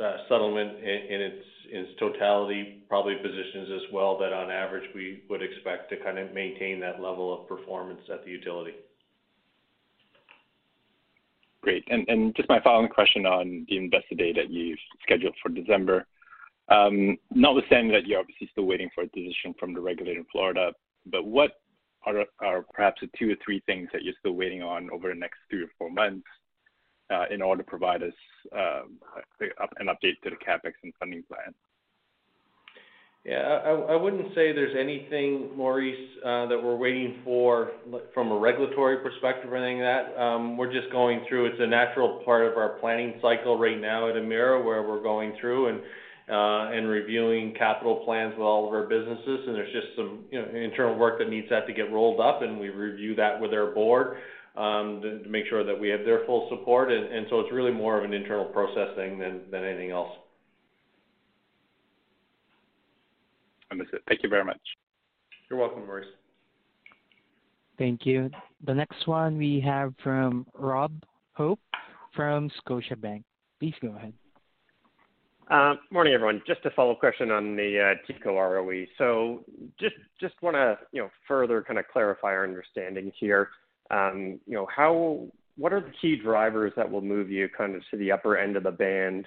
[0.00, 1.20] uh, settlement in
[1.68, 6.32] its totality probably positions us well that on average, we would expect to kind of
[6.32, 8.72] maintain that level of performance at the utility.
[11.64, 11.88] Great.
[11.88, 16.06] And just my following question on the Investor Day that you've scheduled for December.
[16.68, 20.72] Um, notwithstanding that you're obviously still waiting for a decision from the regulator in Florida,
[21.06, 21.52] but what
[22.04, 25.38] are perhaps the two or three things that you're still waiting on over the next
[25.48, 26.26] three or four months
[27.10, 28.12] uh, in order to provide us
[28.54, 28.82] uh,
[29.78, 31.54] an update to the CapEx and funding plan?
[33.24, 33.60] Yeah.
[33.88, 37.70] I wouldn't say there's anything, Maurice, uh, that we're waiting for
[38.12, 40.20] from a regulatory perspective or anything like that.
[40.20, 41.46] Um, we're just going through.
[41.46, 45.32] It's a natural part of our planning cycle right now at Emera, where we're going
[45.40, 45.80] through and
[46.26, 49.40] uh and reviewing capital plans with all of our businesses.
[49.46, 52.58] And there's just some, you know, internal work that needs to get rolled up, and
[52.58, 54.18] we review that with our board
[54.56, 56.92] um, to make sure that we have their full support.
[56.92, 60.10] And so it's really more of an internal process thing than anything else.
[63.74, 64.00] Understood.
[64.06, 64.60] Thank you very much.
[65.50, 66.06] You're welcome, Maurice.
[67.76, 68.30] Thank you.
[68.64, 70.92] The next one we have from Rob
[71.32, 71.58] Hope
[72.14, 73.24] from Scotiabank.
[73.58, 74.12] Please go ahead.
[75.50, 76.40] Uh, morning, everyone.
[76.46, 78.86] Just a follow-up question on the uh, TECO ROE.
[78.96, 79.44] So
[79.78, 83.48] just just wanna, you know, further kind of clarify our understanding here.
[83.90, 87.96] Um, you know, what are the key drivers that will move you kind of to
[87.96, 89.26] the upper end of the band?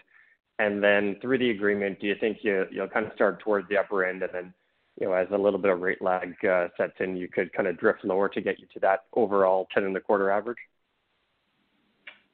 [0.60, 4.06] And then through the agreement, do you think you'll kind of start towards the upper
[4.06, 4.54] end and then,
[5.00, 7.68] you know, as a little bit of rate lag uh, sets in, you could kind
[7.68, 10.58] of drift lower to get you to that overall 10.25 average?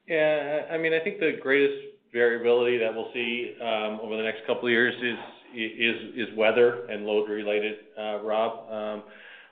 [0.08, 0.62] Yeah.
[0.70, 1.74] I mean, I think the greatest
[2.12, 4.94] variability that we'll see um, over the next couple of years
[5.54, 8.70] is weather and load related, uh, Rob.
[8.70, 9.02] Um,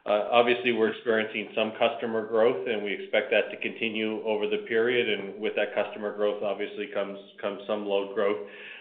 [0.05, 4.67] Uh, obviously, we're experiencing some customer growth, and we expect that to continue over the
[4.67, 5.09] period.
[5.09, 7.19] And with that customer growth, obviously, comes
[7.69, 8.39] some load growth.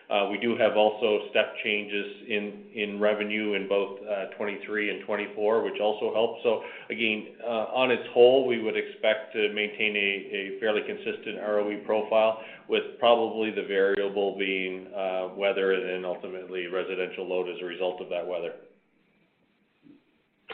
[0.09, 5.63] Uh, we do have also step changes in revenue in both uh, 2023 and 2024,
[5.63, 6.41] which also helps.
[6.43, 12.41] So again, on its whole, we would expect to maintain a fairly consistent ROE profile,
[12.67, 14.87] with probably the variable being
[15.37, 18.53] weather and then ultimately residential load as a result of that weather.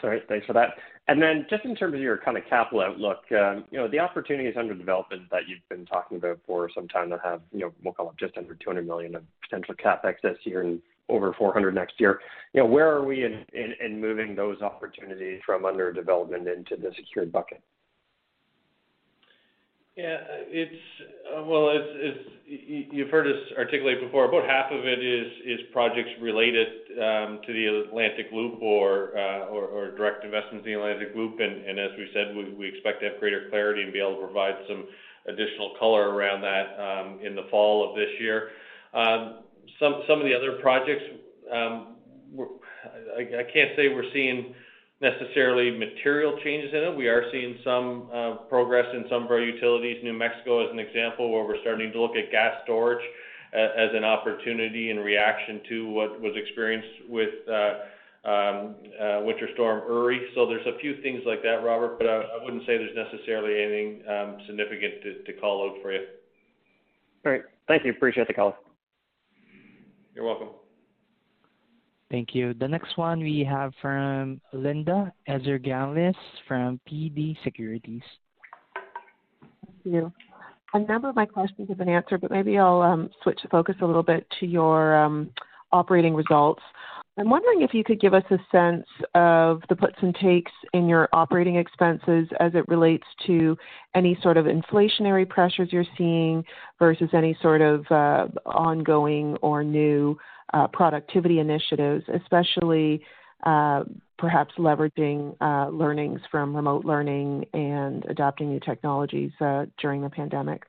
[0.02, 0.74] All right, thanks for that.
[1.08, 3.98] And then just in terms of your kind of capital outlook, um, you know, the
[3.98, 7.72] opportunities under development that you've been talking about for some time that have, you know,
[7.82, 11.74] we'll call it just under 200 million of potential CapEx this year and over 400
[11.74, 12.20] next year.
[12.52, 16.92] You know, where are we in in moving those opportunities from under development into the
[16.96, 17.62] secured bucket?
[19.98, 20.78] Yeah, it's
[21.42, 26.68] well, it's you've heard us articulate before, about half of it is projects related
[27.02, 31.40] um, to the Atlantic Loop uh, or direct investments in the Atlantic Loop.
[31.40, 34.54] And as we said, we expect to have greater clarity and be able to provide
[34.68, 34.86] some
[35.26, 38.50] additional color around that um, in the fall of this year.
[38.94, 39.42] Um,
[39.82, 41.02] some of the other projects,
[41.50, 44.54] I can't say we're seeing
[45.00, 46.96] necessarily material changes in it.
[46.96, 50.02] We are seeing some uh, progress in some of our utilities.
[50.02, 53.04] New Mexico, as an example, where we're starting to look at gas storage
[53.54, 58.74] uh, as an opportunity in reaction to what was experienced with uh, um,
[59.24, 60.20] Winter Storm Uri.
[60.34, 64.02] So there's a few things like that, Robert, but I wouldn't say there's necessarily anything
[64.08, 66.06] um, significant to call out for you.
[67.24, 67.42] All right.
[67.68, 67.92] Thank you.
[67.92, 68.56] Appreciate the call.
[70.14, 70.48] You're welcome.
[72.10, 72.54] Thank you.
[72.54, 76.14] The next one we have from Linda Ezergailis
[76.46, 78.02] from TD Securities.
[79.66, 80.12] Thank you.
[80.74, 83.76] A number of my questions have been answered, but maybe I'll um, switch the focus
[83.80, 85.30] a little bit to your um,
[85.72, 86.62] operating results.
[87.18, 90.88] I'm wondering if you could give us a sense of the puts and takes in
[90.88, 93.56] your operating expenses as it relates to
[93.96, 96.44] any sort of inflationary pressures you're seeing
[96.78, 100.16] versus any sort of uh, ongoing or new
[100.54, 103.02] Uh, productivity initiatives, especially
[103.44, 103.84] uh,
[104.16, 109.30] perhaps leveraging uh, learnings from remote learning and adopting new technologies
[109.78, 110.62] during the pandemic.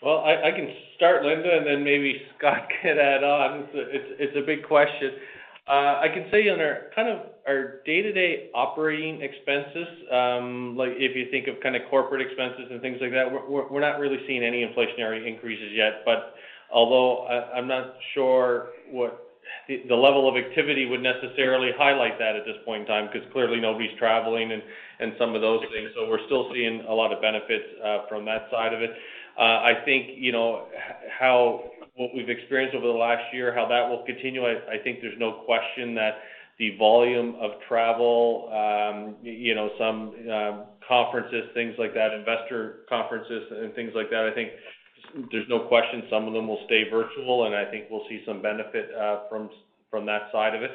[0.00, 3.66] Well, I can start, Linda, and then maybe Scott can add on.
[3.74, 5.10] It's a big question.
[5.66, 11.30] I can say on our kind of our day-to-day operating expenses, um, like if you
[11.32, 14.64] think of kind of corporate expenses and things like that, we're not really seeing any
[14.64, 16.02] inflationary increases yet.
[16.04, 16.34] But
[16.72, 19.22] although I'm not sure what
[19.68, 23.60] the level of activity would necessarily highlight that at this point in time, because clearly
[23.60, 24.62] nobody's traveling and
[24.98, 25.90] and some of those things.
[25.94, 28.90] So we're still seeing a lot of benefits uh, from that side of it.
[29.38, 30.68] Uh, I think, you know,
[31.18, 31.64] how
[31.96, 35.42] what we've experienced over the last year, how that will continue, I think there's no
[35.44, 36.20] question that
[36.58, 43.44] the volume of travel, um, you know, some um, conferences, things like that, investor conferences
[43.50, 44.50] and things like that, I think
[45.30, 48.42] there's no question some of them will stay virtual, and I think we'll see some
[48.42, 49.50] benefit uh, from
[50.06, 50.70] that side of it.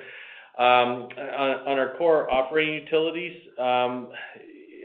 [0.58, 1.10] Um,
[1.68, 4.10] on our core operating utilities, um,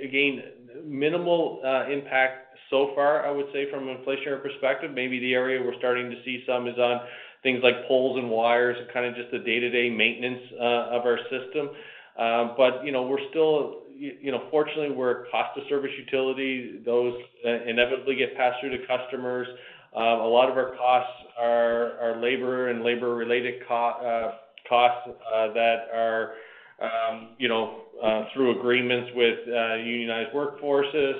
[0.02, 0.42] again,
[0.84, 4.90] minimal uh, impact so far, I would say, from an inflationary perspective.
[4.92, 7.00] Maybe the area we're starting to see some is on
[7.42, 11.18] things like poles and wires and kind of just the day-to-day maintenance uh, of our
[11.30, 11.70] system.
[12.18, 16.80] Um, but, you know, we're still, you know, fortunately, we're a cost of service utility.
[16.84, 19.46] Those uh, inevitably get passed through to customers.
[19.94, 24.32] Um, a lot of our costs are labor and labor-related uh,
[24.68, 26.34] costs uh, that are,
[26.82, 27.82] um, you know,
[28.34, 31.14] through agreements with unionized workforces.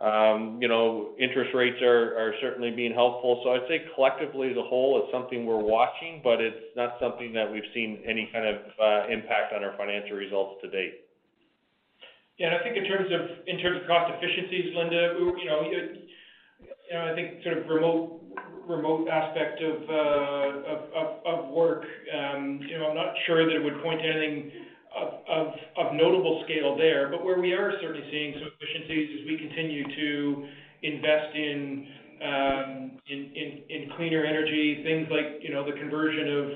[0.00, 3.40] Um, you know, interest rates are certainly being helpful.
[3.44, 7.32] So I'd say collectively, as a whole, it's something we're watching, but it's not something
[7.34, 8.56] that we've seen any kind of
[9.10, 11.09] impact on our financial results to date.
[12.40, 15.60] Yeah, and I think in terms of in terms of cost efficiencies, Linda, you know,
[15.68, 18.24] you know, I think sort of remote
[18.66, 21.84] remote aspect of uh, of of, of work,
[22.16, 24.52] um, you know, I'm not sure that it would point to anything
[24.96, 27.12] of of of notable scale there.
[27.12, 30.48] But where we are certainly seeing some efficiencies as we continue to
[30.80, 31.86] invest in
[32.24, 36.46] um, in, in, in cleaner energy, things like, you know, the conversion of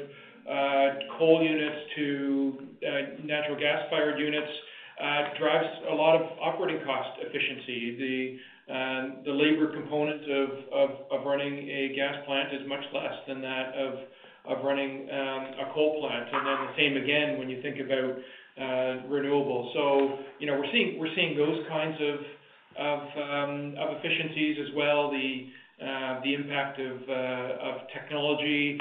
[0.45, 4.53] uh, coal units to uh, natural gas-fired units,
[4.95, 7.99] Uh, drives a lot of operating cost efficiency.
[7.99, 10.23] The um, labor component
[11.11, 15.99] of running a gas plant is much less than that of running um, a coal
[16.01, 16.29] plant.
[16.33, 18.15] And then the same again, when you think about
[18.57, 19.75] uh, renewables.
[19.75, 20.71] So, you know, we're
[21.17, 21.97] seeing those kinds
[22.79, 25.11] um, of efficiencies as well.
[25.11, 25.49] The
[25.83, 28.79] uh, impact of technology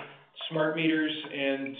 [0.51, 1.75] smart meters and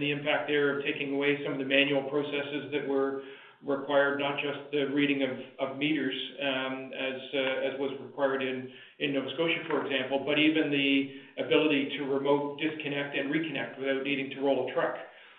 [0.00, 3.22] the impact there of taking away some of the manual processes that were
[3.64, 9.12] required, not just the reading of meters, um, as uh, as was required in in
[9.12, 11.10] Nova Scotia, for example, but even the
[11.44, 14.96] ability to remote disconnect and reconnect without needing to roll a truck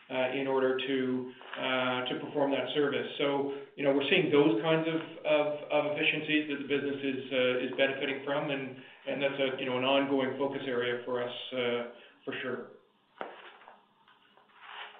[0.10, 3.08] uh, in order to uh, to perform that service.
[3.18, 7.72] So, you know, we're seeing those kinds of of efficiencies that the business is is
[7.78, 11.34] benefiting from, and that's a, you know, an ongoing focus area for us,
[12.26, 12.81] for sure.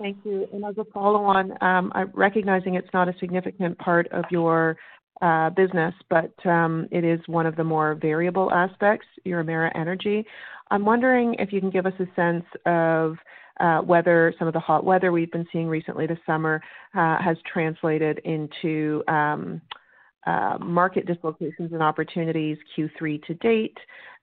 [0.02, 0.48] Thank you.
[0.52, 4.76] And as a follow-on, um, I'm recognizing it's not a significant part of your
[5.22, 10.26] uh, business, but um, it is one of the more variable aspects, your Emera Energy.
[10.72, 13.18] I'm wondering if you can give us a sense of
[13.60, 16.60] uh, whether some of the hot weather we've been seeing recently this summer
[16.96, 19.62] uh, has translated into um,
[20.28, 23.78] Uh, market dislocations and opportunities Q3 to date,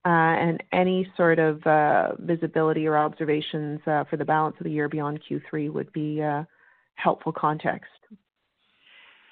[0.04, 4.88] uh, and any sort of uh, visibility or observations for the balance of the year
[4.88, 6.22] beyond Q3 would be
[6.94, 7.90] helpful context.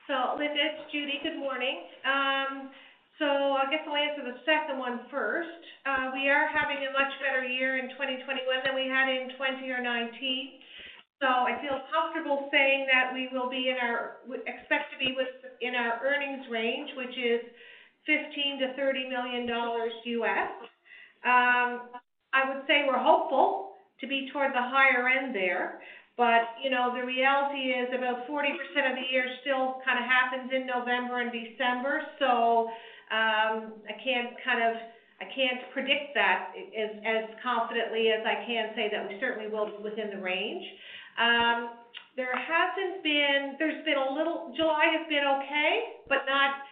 [0.07, 1.19] So, Linda, it's Judy.
[1.23, 1.83] Good morning.
[2.05, 2.71] Um
[3.19, 5.65] so I guess I'll answer the second one first.
[6.13, 9.81] We are having a much better year in 2021 than we had in 2020 or
[9.81, 10.61] 2019.
[11.25, 16.01] I feel comfortable saying that we will be in our, expect to be within our
[16.05, 17.41] earnings range, which is
[18.05, 19.49] $15 million-$30 million.
[19.49, 20.51] US.
[21.25, 21.89] Um,
[22.37, 25.81] I would say we're hopeful to be toward the higher end there,
[26.17, 28.53] but you know, the reality is about 40%
[28.85, 32.05] of the year still kind of happens in November and December.
[32.21, 32.69] So
[33.09, 34.77] um, I can't kind of,
[35.21, 36.53] I can't predict that
[37.09, 40.65] as confidently as I can say that we certainly will be within the range.
[41.17, 41.77] Um,
[44.57, 46.65] July has been okay, but not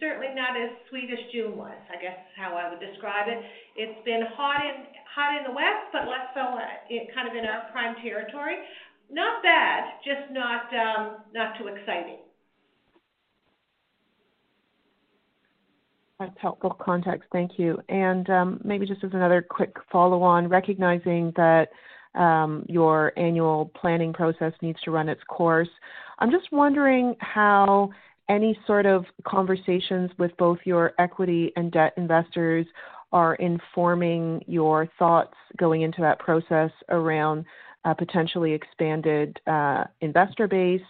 [0.00, 3.38] certainly not as sweet as June was, I guess, is how I would describe it.
[3.76, 6.64] It's been hot in hot in the west, but less so uh,
[7.14, 8.56] kind of in our prime territory.
[9.10, 10.30] Not bad, just
[10.74, 12.18] um, not too exciting.
[16.20, 17.28] That's helpful context.
[17.32, 17.78] Thank you.
[17.88, 21.68] And um, maybe just as another quick follow-on, recognizing that
[22.14, 25.68] Um, your annual planning process needs to run its course,
[26.18, 27.90] I'm just wondering how
[28.28, 32.66] any sort of conversations with both your equity and debt investors
[33.12, 37.44] are informing your thoughts going into that process around
[37.84, 40.82] a potentially expanded uh, investor base.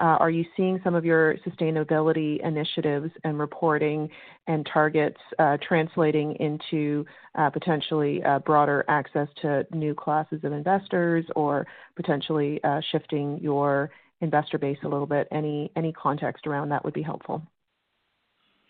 [0.00, 4.08] Uh, are you seeing some of your sustainability initiatives and reporting
[4.46, 7.04] and targets uh, translating into
[7.52, 13.90] potentially broader access to new classes of investors or potentially shifting your
[14.20, 15.28] investor base a little bit?
[15.30, 17.42] Any context around that would be helpful.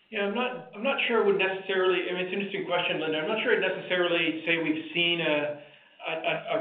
[0.09, 2.09] Yeah, I'm not sure I would necessarily.
[2.09, 3.19] I mean, it's an interesting question, Linda.
[3.19, 5.61] I'm not sure I'd necessarily say we've seen a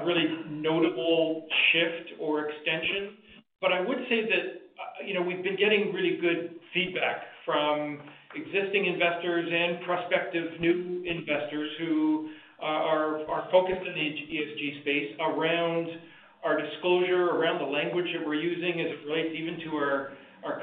[0.05, 3.17] really notable shift or extension.
[3.61, 4.45] But I would say that,
[4.79, 8.01] uh, you know, we've been getting really good feedback from
[8.35, 12.29] existing investors and prospective new investors who
[12.61, 15.89] uh, are are focused in the ESG space around
[16.45, 20.11] our disclosure, around the language that we're using as it relates even to our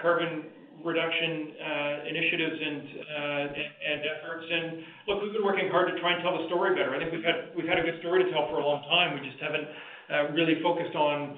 [0.01, 0.45] carbon
[0.83, 4.45] reduction uh, initiatives uh, and efforts.
[4.49, 4.65] And
[5.07, 6.95] look, we've been working hard to try and tell the story better.
[6.95, 7.13] I think
[7.55, 9.15] we've had a good story to tell for a long time.
[9.15, 9.67] We just haven't
[10.11, 11.37] uh, really focused on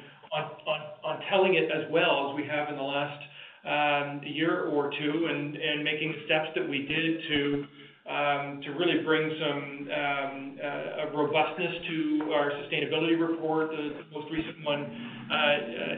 [1.29, 3.21] telling it as well as we have in the last
[3.67, 7.65] um, year or two and making the steps that we did to
[8.07, 10.57] um, really bring some um,
[11.15, 13.71] robustness to our sustainability report.
[13.71, 14.88] The most recent one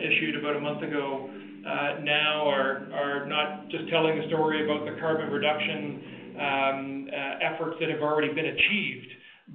[0.02, 1.30] issued about a month ago
[1.66, 7.54] Uh, now are are not just telling the story about the carbon reduction um, uh,
[7.54, 9.08] efforts that have already been achieved,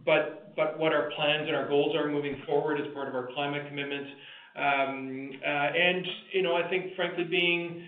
[0.05, 3.29] but but what our plans and our goals are moving forward as part of our
[3.35, 4.11] climate commitments.
[4.57, 7.83] Um, uh, and, you know, I think frankly being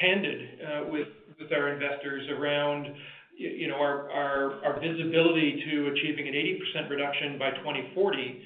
[0.00, 1.08] candid with
[1.40, 2.94] with our investors around
[3.36, 8.42] you know, our, our, our visibility to achieving an 80% reduction by 2040,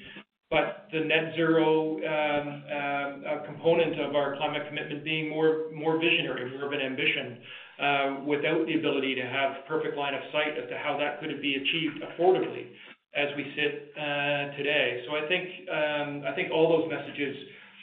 [0.49, 5.69] but the net zero um, uh, component of our climate commitment being more
[5.99, 7.37] visionary, more of an ambition,
[7.79, 11.29] uh, without the ability to have perfect line of sight as to how that could
[11.41, 12.65] be achieved affordably
[13.15, 15.01] as we sit uh, today.
[15.05, 17.35] So um, I think all those messages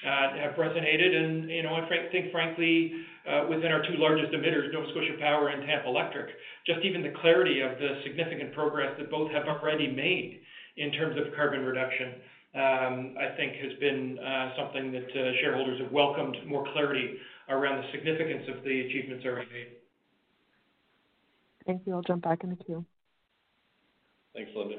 [0.03, 1.15] have resonated.
[1.15, 2.93] And you know, I think frankly,
[3.49, 6.35] within our two largest emitters, Nova Scotia Power and Tampa Electric,
[6.67, 10.41] just even the clarity of the significant progress that both have already made
[10.77, 12.21] in terms of carbon reduction,
[12.57, 17.17] Um, I think has been uh, something that uh, shareholders have welcomed more clarity
[17.51, 19.67] around the significance of the achievements already made.
[21.67, 21.95] Thank you.
[21.95, 22.83] I'll jump back in the queue.
[24.35, 24.77] Thanks, Linda.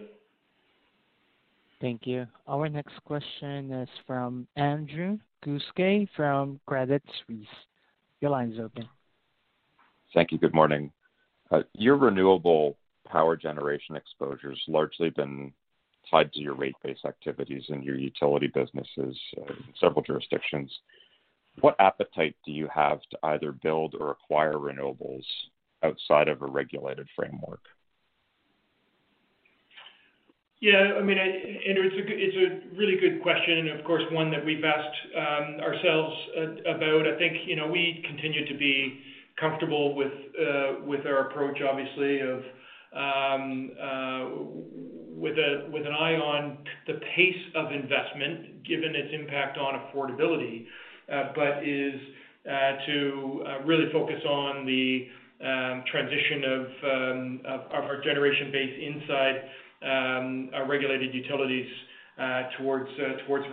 [1.79, 2.25] Thank you.
[2.47, 7.45] Our next question is from Andrew Kuske from Credit Suisse.
[8.21, 8.89] Your line is open.
[10.13, 10.39] Thank you.
[10.39, 10.91] Good morning.
[11.51, 15.53] Uh, your renewable power generation exposure's largely been
[16.11, 20.71] tied to your rate-based activities and your utility businesses uh, in several jurisdictions.
[21.61, 25.23] What appetite do you have to either build or acquire renewables
[25.83, 27.61] outside of a regulated framework?
[30.59, 34.63] Yeah, I mean, Andrew, it's a really good question, and of course, one that we've
[34.63, 37.07] asked um, ourselves uh, about.
[37.07, 38.99] I think, you know, we continue to be
[39.39, 42.39] comfortable with uh, our approach, obviously, of
[42.95, 43.71] um,
[45.17, 50.65] with an eye on the pace of investment, given its impact on affordability,
[51.11, 51.95] uh, but is
[52.47, 55.07] uh, to uh, really focus on the
[55.43, 59.35] um, transition um, of our generation base inside
[59.83, 61.67] um, our regulated utilities
[62.57, 62.89] towards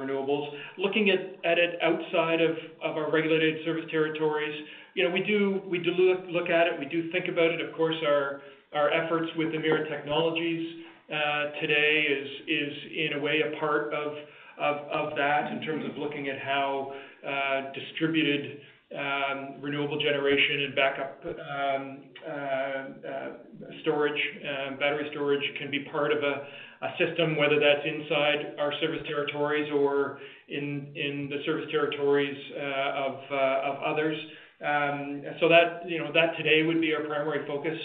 [0.01, 0.49] renewables.
[0.79, 4.55] Looking at it outside of our regulated service territories,
[4.95, 5.61] you know, we do
[6.31, 7.61] look at it, we do think about it.
[7.61, 12.07] Of course, our efforts with Emera Technologies Uh, today
[12.49, 14.17] is in a way a part of
[15.17, 16.95] that in terms of looking at how
[17.29, 18.59] uh, distributed
[18.97, 23.25] um, renewable generation and backup um, uh,
[23.83, 26.47] storage, um, battery storage can be part of a
[26.99, 34.17] system, whether that's inside our service territories or in the service territories of others.
[35.41, 37.77] So that, you know, that today would be our primary focus.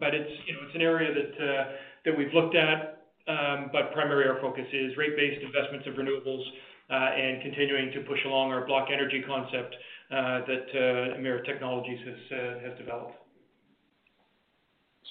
[0.00, 1.76] But it's, you know, it's an area that
[2.14, 6.44] we've looked at, um, but primarily our focus is rate-based investments of renewables,
[6.90, 9.74] uh, and continuing to push along our block energy concept
[10.10, 11.98] uh, that uh, Emera Technologies
[12.30, 13.16] has developed.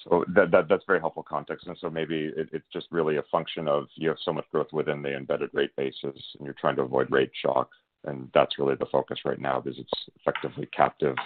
[0.04, 1.66] So that that's very helpful context.
[1.66, 5.02] And so maybe it's just really a function of you have so much growth within
[5.02, 7.70] the embedded rate bases, and you're trying to avoid rate shock,
[8.04, 11.16] and that's really the focus right now because it's effectively captive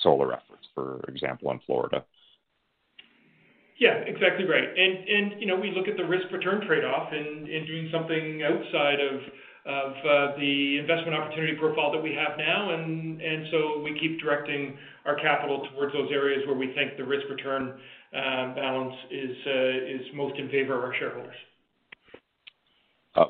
[0.00, 2.04] solar efforts, for example, in Florida.
[3.78, 4.68] Yeah, exactly right.
[4.68, 9.00] And and you know, we look at the risk-return trade-off in in doing something outside
[9.00, 9.20] of
[9.66, 12.72] of uh, the investment opportunity profile that we have now.
[12.72, 17.04] And and so we keep directing our capital towards those areas where we think the
[17.04, 17.78] risk-return
[18.12, 21.36] balance is uh, is most in favor of our shareholders.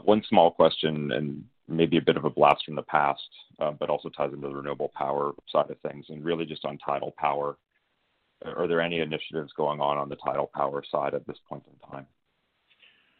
[0.04, 3.22] One small question, and maybe a bit of a blast from the past,
[3.58, 7.14] but also ties into the renewable power side of things, and really just on tidal
[7.18, 7.56] power.
[8.44, 11.90] Are there any initiatives going on on the tidal power side at this point in
[11.90, 12.06] time?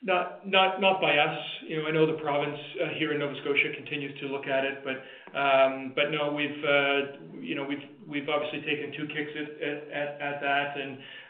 [0.03, 1.39] Not not, not by us.
[1.67, 4.65] You know, I know the province uh, here in Nova Scotia continues to look at
[4.65, 4.97] it, but
[5.37, 10.41] um, but no, we've, uh, you know, we've we've obviously taken two kicks at at
[10.43, 10.77] that.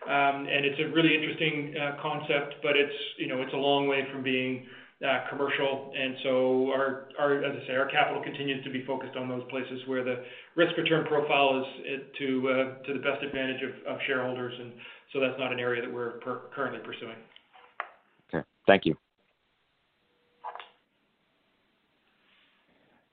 [0.07, 3.89] Um, and it's a really interesting uh, concept, but it's, you know, it's a long
[3.89, 4.67] way from being
[5.05, 5.93] Uh, commercial.
[5.95, 9.79] And so our, as I say, our capital continues to be focused on those places
[9.87, 10.25] where the
[10.55, 14.55] risk-return profile is to uh, to the best advantage of shareholders.
[14.59, 14.73] And
[15.13, 16.21] so that's not an area that we're
[16.55, 17.17] currently pursuing.
[18.33, 18.43] Okay.
[18.67, 18.97] Thank you.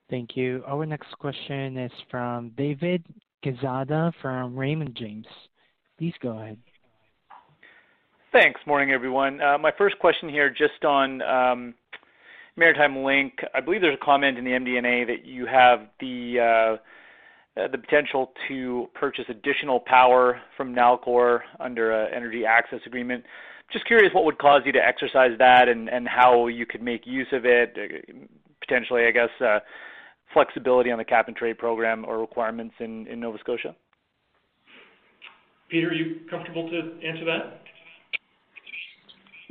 [0.10, 0.64] Thank you.
[0.66, 3.04] Our next question is from David
[3.44, 5.28] Quezada from Raymond James.
[5.98, 6.58] Please go ahead.
[8.34, 8.60] Thanks.
[8.66, 9.40] Morning, everyone.
[9.42, 11.76] Uh, my first question here, just on um,
[12.56, 13.34] Maritime Link.
[13.54, 16.42] I believe there's a comment in the MD&A that you have uh,
[17.62, 23.24] uh, the potential to purchase additional power from Nalcor under an energy access agreement.
[23.72, 27.28] Just curious what would cause you to exercise that and how you could make use
[27.34, 27.78] of it,
[28.62, 29.62] potentially, I guess,
[30.34, 33.76] flexibility on the cap-and-trade program or requirements in Nova Scotia?
[35.70, 37.63] Peter, are you comfortable to answer that?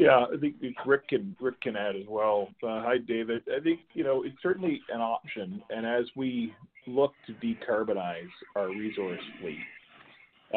[0.03, 0.27] Yeah.
[0.33, 2.49] I think Rick can Rick can add as well.
[2.63, 3.43] Uh, hi, David.
[3.55, 5.63] I think, you know, it's certainly an option.
[5.71, 6.55] And as we
[6.87, 9.59] look to decarbonize our resource fleet,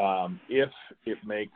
[0.01, 0.69] um, if
[1.05, 1.53] it makes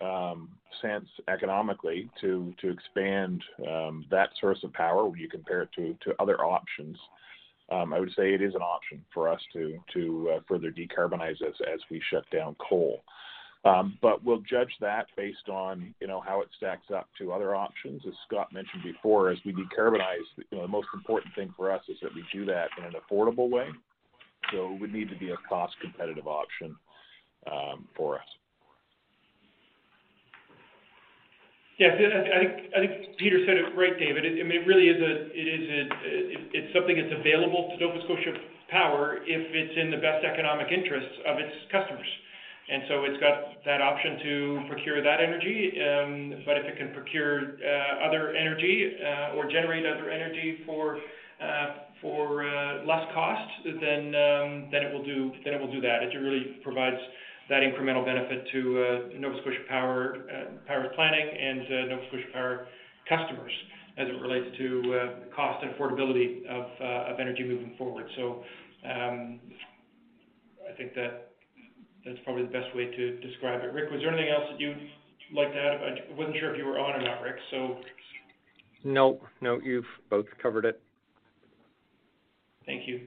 [0.00, 0.48] um,
[0.80, 6.42] sense economically to expand um, that source of power when you compare it to other
[6.42, 6.96] options,
[7.70, 12.02] I would say it is an option for us to uh, further decarbonize as we
[12.10, 13.02] shut down coal.
[13.64, 18.02] We'll judge that based on, you know, how it stacks up to other options.
[18.06, 21.82] As Scott mentioned before, as we decarbonize, you know, the most important thing for us
[21.88, 23.68] is that we do that in an affordable way.
[24.52, 26.76] So it would need to be a cost-competitive option
[27.50, 28.26] um, for us.
[31.78, 31.94] Yeah.
[31.94, 34.26] I think I think Peter said it right, David.
[34.26, 35.82] I mean, it really is a it is a
[36.54, 38.34] it's something that's available to Nova Scotia
[38.70, 42.06] Power if it's in the best economic interests of its customers.
[42.68, 45.72] And so it's got that option to procure that energy.
[45.82, 50.98] Um, but if it can procure uh, other energy uh, or generate other energy for
[51.42, 52.44] uh, for
[52.86, 56.02] less cost, then um, then it will do then it will do that.
[56.02, 56.98] It really provides
[57.48, 60.16] that incremental benefit to Nova Scotia Power,
[60.66, 62.66] Power's planning and Nova Scotia Power
[63.08, 63.52] customers
[63.98, 68.06] as it relates to cost and affordability of of energy moving forward.
[68.16, 68.44] So,
[68.84, 69.40] um,
[70.68, 70.94] I think
[72.04, 73.72] that's probably the best way to describe it.
[73.72, 74.76] Rick, was there anything else that you'd
[75.34, 75.80] like to add?
[75.80, 77.76] I wasn't sure if you were on or not, Rick, so.
[78.84, 80.80] No, no, you've both covered it.
[82.66, 83.02] Thank you.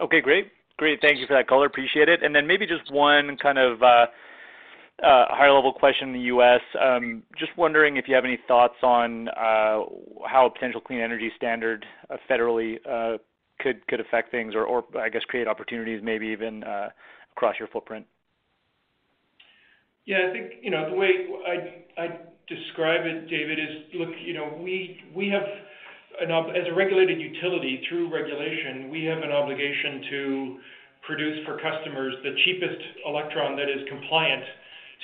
[0.00, 0.48] Okay, great.
[0.76, 1.66] Great, thank you for that color.
[1.66, 2.22] Appreciate it.
[2.22, 4.06] And then maybe just one kind of uh,
[5.02, 6.60] uh, higher level question in the U.S.
[6.80, 9.84] Um, just wondering if you have any thoughts on uh,
[10.26, 11.86] how a potential clean energy standard
[12.28, 12.78] federally
[13.60, 16.64] could could affect things or I guess create opportunities, maybe even
[17.36, 18.06] across your footprint?
[20.06, 21.10] Yeah, I think, you know, the way
[21.96, 25.42] I'd describe it, David, is, look, you know, we have
[26.20, 30.58] as a regulated utility, through regulation, we have an obligation to
[31.06, 34.44] produce for customers the cheapest electron that is compliant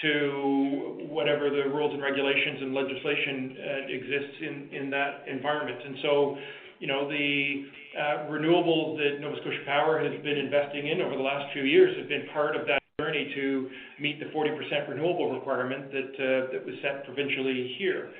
[0.02, 4.36] to whatever the rules and regulations and legislation uh, exists
[4.72, 5.80] in that environment.
[5.84, 6.36] And so,
[6.78, 11.22] you know, the Uh, renewables that Nova Scotia Power has been investing in over the
[11.22, 13.68] last few years have been part of that journey to
[13.98, 18.10] meet the 40% renewable requirement that uh, that was set provincially here.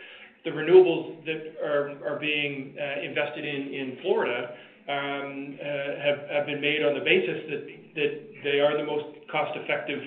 [0.43, 4.59] The renewables that are are being uh, invested in Florida
[4.91, 7.63] um have have been made on the basis that
[7.95, 8.13] that
[8.43, 10.03] they are the most cost-effective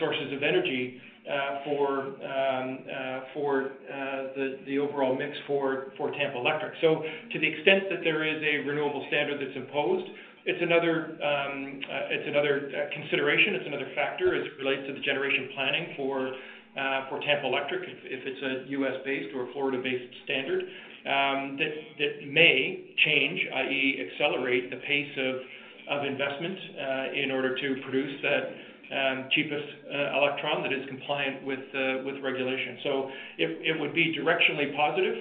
[0.00, 0.96] sources of energy
[1.64, 3.20] for um, uh,
[3.66, 4.22] uh,
[4.66, 6.74] the overall mix for Tampa Electric.
[6.80, 7.02] So
[7.32, 10.06] to the extent that there is a renewable standard that's imposed,
[10.44, 15.94] it's another um, uh, consideration, it's another factor as it relates to the generation planning
[15.96, 24.06] for Tampa Electric, if it's a U.S.-based or Florida-based standard, um, that may change, i.e.,
[24.06, 25.18] accelerate the pace
[25.90, 26.58] of investment
[27.14, 28.65] in order to produce that
[29.34, 29.68] cheapest
[30.14, 32.78] electron that is compliant with uh, with regulation.
[32.84, 35.16] So it it would be directionally positive,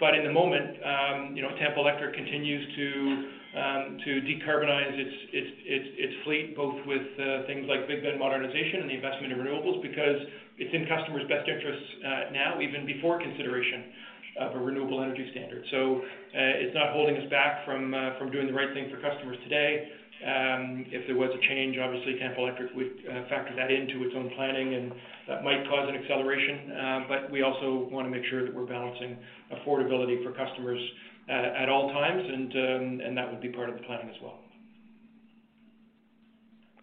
[0.00, 2.86] but in the moment, um, you know, Tampa Electric continues to
[3.52, 8.18] um, to decarbonize its its, its, its fleet, both with uh, things like Big Bend
[8.18, 10.18] modernization and the investment in renewables, because
[10.56, 11.88] it's in customers' best interests
[12.32, 13.84] now, even before consideration
[14.40, 15.64] of a renewable energy standard.
[15.70, 16.00] So
[16.32, 19.88] it's not holding us back from uh, from doing the right thing for customers today.
[20.22, 24.14] Um, if there was a change, obviously, Tampa Electric would uh, factor that into its
[24.16, 24.92] own planning, and
[25.28, 26.72] that might cause an acceleration.
[26.78, 29.18] Um, but we also want to make sure that we're balancing
[29.50, 30.80] affordability for customers
[31.28, 34.38] uh, at all times, um, and that would be part of the planning as well.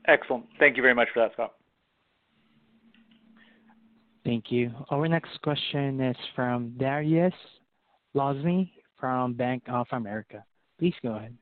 [0.08, 0.46] Excellent.
[0.60, 1.54] Thank you very much for that, Scott.
[4.26, 4.72] Thank you.
[4.90, 7.32] Our next question is from Dariusz
[8.16, 10.44] Lozny from Bank of America.
[10.78, 11.38] Please go ahead.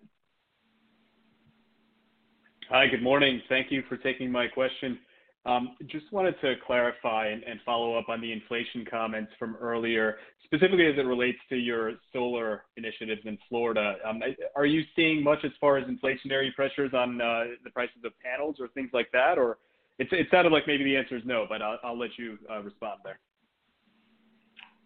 [2.70, 3.42] Hi, good morning.
[3.48, 5.00] Thank you for taking my question.
[5.46, 10.86] Um, just wanted to clarify and follow up on the inflation comments from earlier, specifically
[10.86, 13.96] as it relates to your solar initiatives in Florida.
[14.06, 14.22] Um,
[14.54, 18.58] are you seeing much as far as inflationary pressures on uh, the prices of panels
[18.60, 19.38] or things like that?
[19.38, 19.60] Or
[19.98, 23.20] it sounded like maybe the answer is no, but I'll let you uh, respond there.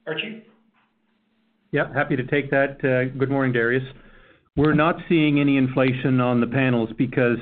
[0.06, 0.46] Archie?
[1.72, 2.78] Yeah, happy to take that.
[2.84, 3.92] Uh, good morning, Dariusz.
[4.58, 7.40] We're not seeing any inflation on the panels because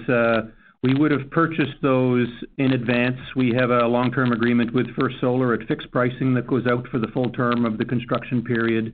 [0.84, 3.18] we would have purchased those in advance.
[3.36, 7.00] We have a long-term agreement with First Solar at fixed pricing that goes out for
[7.00, 8.94] the full term of the construction period.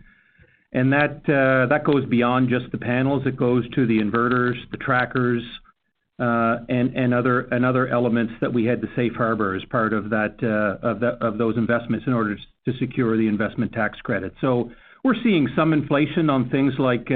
[0.74, 3.24] And that uh that goes beyond just the panels.
[3.26, 5.43] It goes to the inverters, the trackers,
[6.20, 10.36] uh and and other elements that we had to safe harbor as part of that
[10.43, 14.34] uh of those investments in order to secure the investment tax credit.
[14.41, 14.72] So
[15.03, 17.09] we're seeing some inflation on things like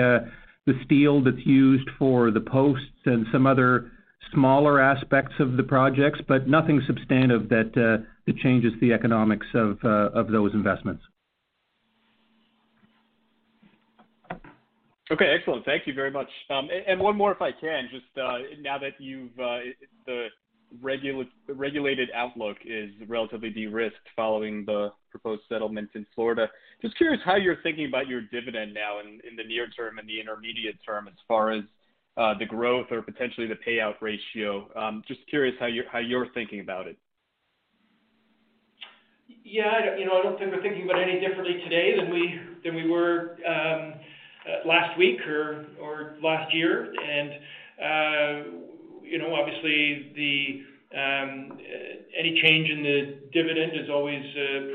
[0.70, 3.91] the steel that's used for the posts and some other
[4.34, 10.28] smaller aspects of the projects, but nothing substantive that uh, changes the economics uh, of
[10.28, 11.01] those investments.
[15.11, 15.65] Okay, excellent.
[15.65, 16.28] Thank you very much.
[16.51, 19.32] Um, and one more, if I can, just uh, now that you've
[20.82, 26.47] the regulated outlook is relatively de-risked following the proposed settlement in Florida.
[26.82, 30.20] Just curious how you're thinking about your dividend now in the near term and the
[30.20, 31.63] intermediate term, as far as
[32.17, 34.70] uh, the growth or potentially the payout ratio.
[34.76, 36.97] Um, just curious how you're how you're thinking about it.
[39.43, 42.39] Yeah, you know, I don't think we're thinking about it any differently today than we
[42.63, 43.93] than we were um,
[44.45, 45.65] uh, last week or
[46.22, 46.93] last year.
[46.93, 47.32] And
[47.80, 48.68] uh,
[49.10, 50.14] you know, obviously,
[50.89, 51.60] Um,
[52.18, 52.97] any change in the
[53.32, 54.24] dividend is always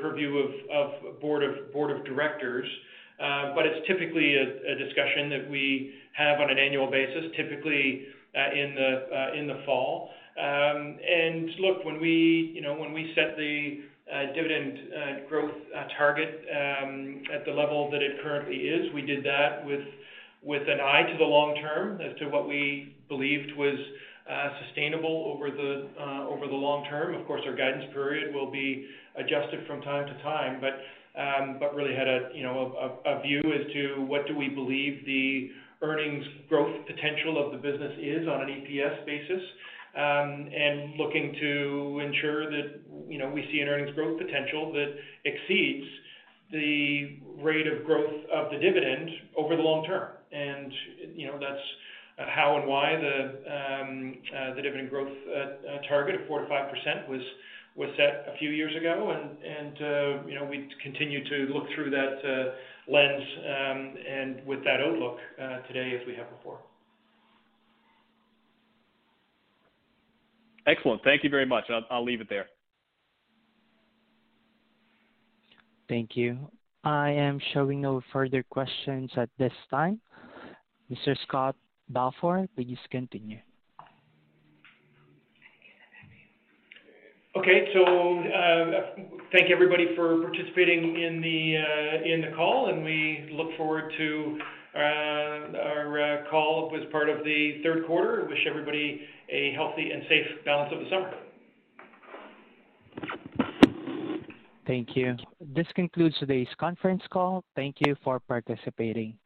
[0.01, 0.39] purview
[0.71, 2.69] of, board of directors,
[3.21, 8.51] uh, but it's typically a, discussion that we have on an annual basis, typically uh,
[8.55, 10.11] in the uh, in the fall.
[10.37, 13.83] Um, and look, when we you know when we set the
[14.35, 14.79] dividend
[15.29, 15.55] growth
[15.97, 21.03] target um, at the level that it currently is, we did that with an eye
[21.11, 23.79] to the long term as to what we believed was
[24.67, 27.15] sustainable over the uh, over the long term.
[27.15, 30.81] Of course, our guidance period will be adjusted from time to time, but
[31.21, 35.05] um, but really had a you know a, view as to what do we believe
[35.05, 35.51] the
[35.83, 39.43] earnings growth potential of the business is on an EPS basis,
[39.97, 44.95] um, and looking to ensure that you know we see an earnings growth potential that
[45.25, 45.87] exceeds
[46.51, 50.09] the rate of growth of the dividend over the long term.
[50.33, 50.73] And
[51.15, 56.23] you know that's uh, how and why um, uh, the dividend growth uh, target of
[56.23, 59.11] 4%-5% was set a few years ago.
[59.11, 59.77] and
[60.29, 62.55] You know, we continue to look through that
[62.87, 65.19] lens, um, and with that outlook
[65.67, 66.59] today as we have before.
[70.67, 71.03] Excellent.
[71.05, 71.65] Thank you very much.
[71.91, 72.47] I'll leave it there.
[75.89, 76.39] Thank you.
[76.85, 80.01] I am showing no further questions at this time.
[80.91, 81.17] Mr.
[81.27, 81.57] Scott
[81.89, 83.39] Balfour, please continue.
[87.37, 87.69] Okay.
[87.75, 87.83] So,
[88.21, 93.93] uh, thank everybody for participating in the uh, in the call, and we look forward
[93.99, 94.39] to
[94.75, 98.25] uh, our call as part of the third quarter.
[98.29, 101.13] Wish everybody a healthy and safe balance of the summer.
[104.67, 105.17] Thank you.
[105.41, 107.45] This concludes today's conference call.
[107.55, 109.19] Thank you for participating.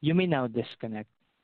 [0.00, 1.08] You may now disconnect.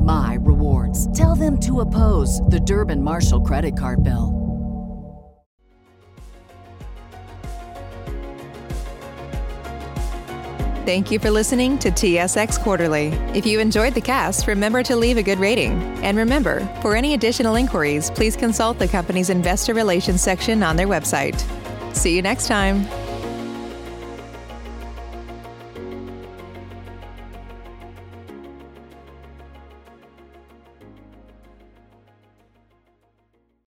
[0.00, 1.06] my rewards.
[1.16, 4.40] Tell them to oppose the Durbin Marshall credit card bill.
[10.86, 13.08] Thank you for listening to TSX Quarterly.
[13.32, 15.72] If you enjoyed the cast, remember to leave a good rating.
[16.02, 20.88] And remember, for any additional inquiries, please consult the company's investor relations section on their
[20.88, 21.40] website.
[21.94, 22.88] See you next time.